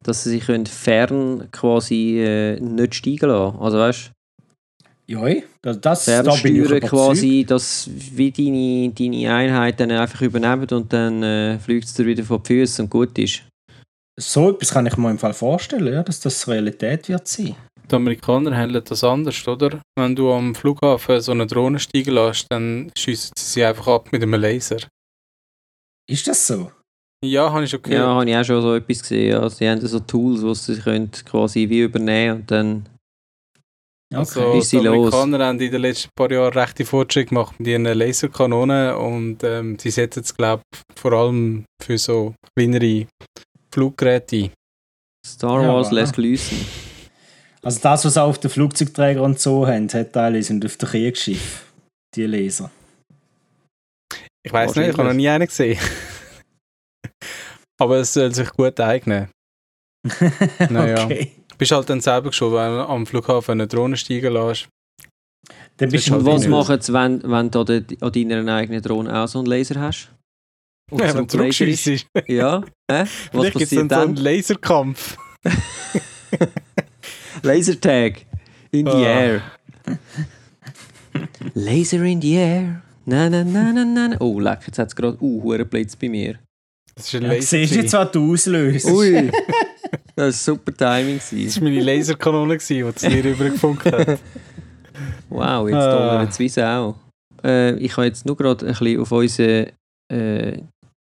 [0.07, 3.57] dass sie sich können fern quasi äh, nicht steigen lassen.
[3.59, 4.11] Also weißt
[5.07, 5.27] Ja,
[5.61, 6.89] das, das du, da bin ich fernsteuern überzeugt.
[6.89, 12.05] quasi, dass wie deine, deine Einheit dann einfach übernehmen und dann äh, fliegt es dir
[12.05, 13.43] wieder vor die Füße und gut ist.
[14.19, 17.55] So etwas kann ich mir im Fall vorstellen, ja, dass das Realität wird sein.
[17.91, 19.79] Die Amerikaner handeln das anders, oder?
[19.95, 24.11] Wenn du am Flughafen so eine Drohne steigen lässt, dann schiessen sie sie einfach ab
[24.11, 24.77] mit einem Laser.
[26.09, 26.71] Ist das so?
[27.25, 27.99] Ja, habe ich schon gehört.
[28.01, 29.29] Ja, habe ich auch schon so etwas gesehen.
[29.31, 29.49] Ja.
[29.49, 32.85] Sie haben so Tools, wo sie können quasi wie übernehmen und dann
[34.13, 35.13] Also, Ist sie die los?
[35.13, 39.77] Amerikaner haben in den letzten paar Jahren rechte Fortschritte gemacht mit ihren Laserkanonen und ähm,
[39.79, 43.07] sie setzen es, glaube ich, vor allem für so kleinere
[43.73, 44.51] Fluggeräte ein.
[45.25, 45.95] Star Ja, Wars voilà.
[45.95, 46.57] lässt grüßen.
[47.63, 50.87] Also das, was sie auf den Flugzeugträgern und so haben, hat teilweise und auf den
[50.87, 51.65] Kriegsschiff
[52.15, 52.69] die Laser.
[54.45, 55.79] Ich weiß nicht, ich habe noch nie einen gesehen.
[57.81, 59.29] Aber es soll sich gut eignen.
[60.69, 61.05] Naja.
[61.05, 61.31] Okay.
[61.49, 64.67] Du bist halt dann selber schon, wenn du am Flughafen eine Drohne steigen lässt.
[65.77, 68.81] Dann bist Und halt was machen sie, wenn, wenn du an de- an deiner eigenen
[68.81, 70.11] Drohne auch so einen Laser hast?
[70.91, 72.07] Ja, wenn du zurückschießt.
[72.27, 73.01] Ja, äh?
[73.03, 74.15] was Vielleicht passiert dann so einen?
[74.17, 75.17] Laserkampf.
[77.43, 78.25] Lasertag
[78.71, 79.19] in the Ah.
[79.19, 79.41] air.
[81.53, 82.81] Laser in the air.
[83.05, 84.15] Na na na na na.
[84.19, 86.39] Oh, leck, jetzt hat es gerade uh, Blitz bei mir.
[86.95, 87.41] Das ist ein ja, Laser.
[87.47, 88.85] siehst du jetzt, was du auslöst?
[88.89, 89.31] Ui,
[90.15, 91.17] das war super Timing.
[91.17, 94.19] Das war meine Laserkanone, gewesen, die es dir rübergefunkt hat.
[95.29, 96.17] Wow, jetzt Ah.
[96.19, 96.95] donnert es Sau.
[97.43, 99.73] Äh, ich habe jetzt nur gerade ein bisschen auf unsere
[100.11, 100.57] äh,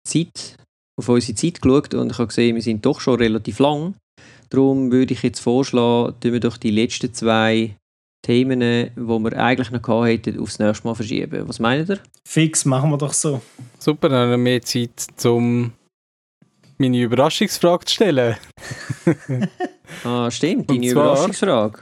[0.06, 0.56] Zeit,
[1.00, 3.94] auf unsere Zeit geschaut und ich habe gesehen, wir sind doch schon relativ lang.
[4.50, 7.76] Darum würde ich jetzt vorschlagen, tun wir doch die letzten zwei
[8.26, 11.46] Themen, die wir eigentlich noch gehabt hätten, aufs nächste Mal verschieben.
[11.46, 12.00] Was meint ihr?
[12.26, 13.40] Fix, machen wir doch so.
[13.78, 14.90] Super, dann haben wir mehr Zeit,
[15.24, 15.72] um
[16.84, 18.36] meine Überraschungsfrage zu stellen.
[20.02, 21.80] Ah, stimmt, deine zwar- Überraschungsfrage.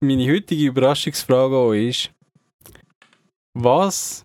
[0.00, 2.10] Meine heutige Überraschungsfrage an euch ist,
[3.54, 4.22] was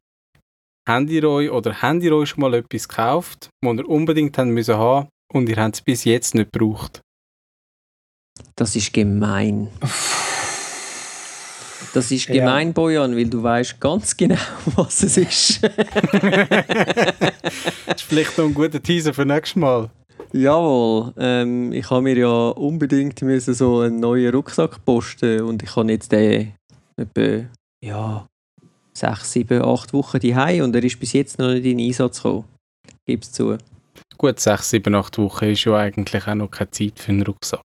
[0.88, 4.49] habt ihr euch oder habt ihr euch schon mal etwas gekauft, das ihr unbedingt haben
[4.51, 7.01] müssen haben und ihr habt es bis jetzt nicht gebraucht?
[8.55, 9.69] Das ist gemein.
[11.93, 12.36] Das ist Ja.
[12.36, 14.36] gemein, Bojan, weil du weißt ganz genau,
[14.76, 15.63] was es ist.
[15.63, 15.72] das
[17.95, 19.89] ist vielleicht noch ein guter Teaser für nächstes Mal.
[20.34, 25.76] Jawohl, ähm, ich habe mir ja unbedingt müssen so einen neuen Rucksack posten und ich
[25.76, 26.54] habe jetzt den
[26.96, 27.46] etwa
[27.84, 28.28] ja,
[28.94, 32.46] sechs, sieben, acht Wochen daheim und er ist bis jetzt noch nicht in Einsatz gekommen.
[33.06, 33.58] Gib's zu.
[34.18, 37.62] Gut, sechs, sieben, acht Wochen ist ja eigentlich auch noch keine Zeit für einen Rucksack.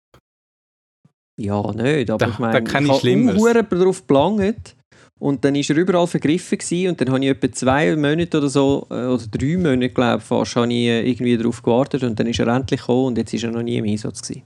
[1.39, 4.76] Ja, nicht, aber Da- ich meine, da ich habe darauf gelangt
[5.19, 8.49] und dann ist er überall vergriffen gewesen und dann habe ich etwa zwei Monate oder
[8.49, 12.19] so, äh, oder drei Monate, glaube ich, fast, habe ich äh, irgendwie darauf gewartet und
[12.21, 14.43] dann ist er endlich gekommen und jetzt ist er noch nie im Einsatz gewesen.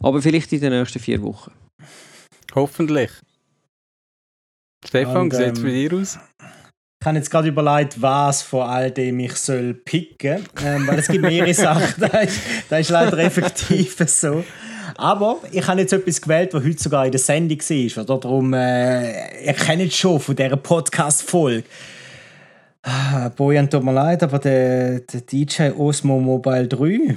[0.00, 1.52] Aber vielleicht in den nächsten vier Wochen.
[2.54, 3.10] Hoffentlich.
[4.86, 6.18] Stefan, Und, wie sieht es ähm, bei dir aus?
[7.00, 11.08] Ich habe jetzt gerade überlegt, was von all dem ich soll picken ähm, weil es
[11.08, 14.42] gibt mehrere Sachen, das ist, das ist leider effektiv so.
[14.96, 18.02] Aber ich habe jetzt etwas gewählt, was heute sogar in der Sendung war.
[18.04, 18.18] Oder?
[18.20, 21.64] Darum, äh, ihr kennt es schon von dieser Podcast-Folge.
[22.82, 27.16] Ah, Bojan, tut mir leid, aber der, der DJ Osmo Mobile 3,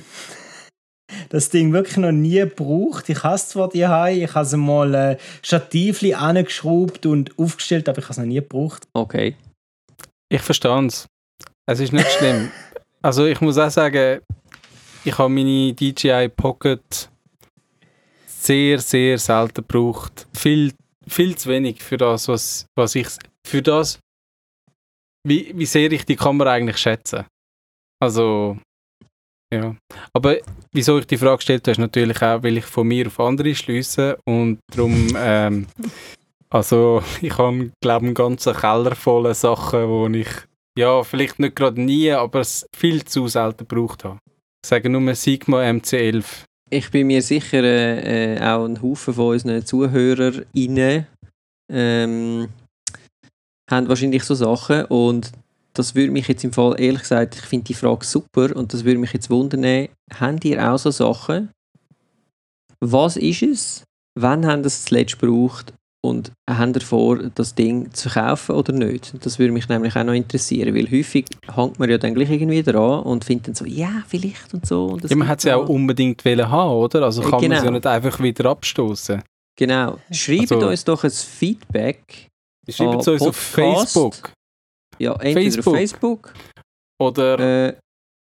[1.29, 3.09] das Ding wirklich noch nie gebraucht.
[3.09, 3.85] Ich habe es zwar die ich
[4.33, 8.87] habe es mal äh, Stativli angeschraubt und aufgestellt, aber ich habe es noch nie gebraucht.
[8.93, 9.35] Okay.
[10.29, 11.07] Ich verstehe es.
[11.65, 12.51] Es ist nicht schlimm.
[13.03, 14.21] Also ich muss auch sagen,
[15.05, 17.09] ich habe meine DJI Pocket
[18.47, 20.27] sehr, sehr selten gebraucht.
[20.33, 20.73] Viel,
[21.05, 23.07] viel zu wenig für das, was, was ich...
[23.45, 23.99] Für das,
[25.25, 27.25] wie, wie sehr ich die Kamera eigentlich schätze.
[28.01, 28.57] Also,
[29.53, 29.75] ja.
[30.13, 30.37] Aber
[30.73, 33.53] wieso ich die Frage gestellt habe, ist natürlich auch, weil ich von mir auf andere
[33.53, 35.09] schließe und darum...
[35.15, 35.67] Ähm,
[36.49, 40.29] also ich habe, glaube ich, einen ganzen Keller voller Sachen, wo ich,
[40.77, 42.43] ja, vielleicht nicht gerade nie, aber
[42.73, 44.19] viel zu selten gebraucht habe.
[44.63, 46.45] Ich sage nur Sigma MC11.
[46.69, 51.07] Ich bin mir sicher, äh, äh, auch ein Haufen von unseren ZuhörerInnen
[51.71, 52.49] ähm,
[53.69, 55.31] haben wahrscheinlich so Sachen und
[55.73, 58.83] das würde mich jetzt im Fall, ehrlich gesagt, ich finde die Frage super und das
[58.83, 61.51] würde mich jetzt wundern, habt ihr auch so Sachen?
[62.81, 63.83] Was ist es?
[64.19, 65.73] Wann haben es zuletzt gebraucht?
[66.07, 69.13] Und haben ihr vor, das Ding zu kaufen oder nicht?
[69.25, 72.63] Das würde mich nämlich auch noch interessieren, weil häufig hängt man ja dann gleich irgendwie
[72.63, 74.85] dran und findet dann so, ja, vielleicht und so.
[74.85, 77.03] Und Ja, man hat es ja auch unbedingt wollen haben, oder?
[77.03, 77.71] Also kann man es ja genau.
[77.73, 79.21] nicht einfach wieder abstoßen.
[79.57, 79.97] Genau.
[80.11, 82.27] Schreibt Also- uns doch ein Feedback.
[82.69, 83.35] Schreibt es uns auf.
[83.35, 84.31] Facebook
[84.99, 85.67] Ja, entweder Facebook.
[85.67, 86.33] auf Facebook,
[87.01, 87.73] oder äh,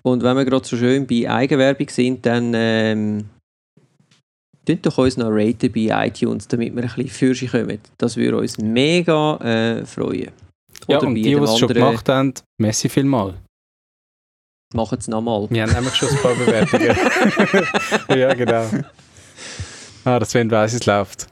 [0.03, 3.24] Und wenn wir gerade so schön bei Eigenwerbung sind, dann ähm,
[4.64, 7.78] doch uns noch raten bei iTunes, damit wir ein bisschen für sie kommen.
[7.98, 10.30] Das würde uns mega äh, freuen.
[10.88, 13.34] ja, Oder und bei die, die es schon gemacht haben, messi vielmal.
[14.74, 15.48] machen es nochmal.
[15.50, 16.96] Wir haben nämlich schon ein paar Bewertungen.
[18.20, 18.66] ja, genau.
[20.05, 21.28] Ah, das Sven weiss, es läuft.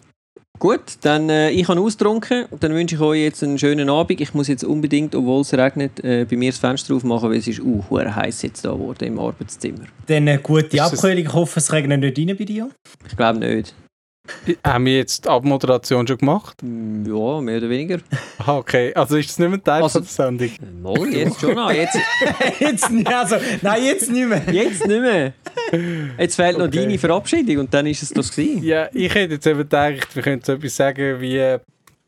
[0.60, 2.44] Gut, dann äh, ich habe ausgetrunken.
[2.60, 4.20] Dann wünsche ich euch jetzt einen schönen Abend.
[4.20, 7.48] Ich muss jetzt unbedingt, obwohl es regnet, äh, bei mir das Fenster aufmachen, weil es
[7.48, 9.86] ist uh, heiß jetzt da geworden im Arbeitszimmer.
[10.06, 11.18] Dann eine gute Ist das- Abkühlung.
[11.24, 12.68] Ich hoffe, es regnet nicht rein bei dir.
[13.08, 13.74] Ich glaube nicht.
[14.64, 16.62] Haben wir jetzt die Abmoderation schon gemacht?
[16.62, 17.98] Mm, Ja, mehr oder weniger.
[18.38, 18.92] Ah, okay.
[18.94, 20.48] Also ist das nicht mehr Teil Also- von der Sendung?
[20.48, 21.70] Äh, Mal, jetzt schon noch.
[21.70, 21.98] Jetzt,
[22.60, 24.42] jetzt nicht, also, nein, jetzt nicht mehr.
[24.50, 25.32] jetzt nicht mehr.
[26.18, 26.78] Jetzt fehlt noch Okay.
[26.84, 28.62] deine Verabschiedung und dann ist es das gewesen.
[28.62, 31.56] Ja, ich hätte jetzt eben gedacht, wir könnten so etwas sagen wie,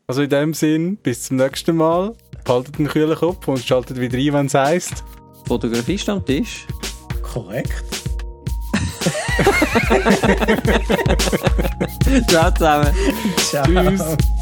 [0.07, 4.17] also in dem Sinn, bis zum nächsten Mal, behaltet einen kühlen Kopf und schaltet wieder
[4.17, 5.03] ein, wenn es heisst.
[5.47, 6.65] Fotografie Stammtisch.
[7.21, 8.02] Korrekt.
[12.29, 12.93] Ciao zusammen.
[13.49, 13.65] Ciao.
[13.65, 14.33] Tschüss.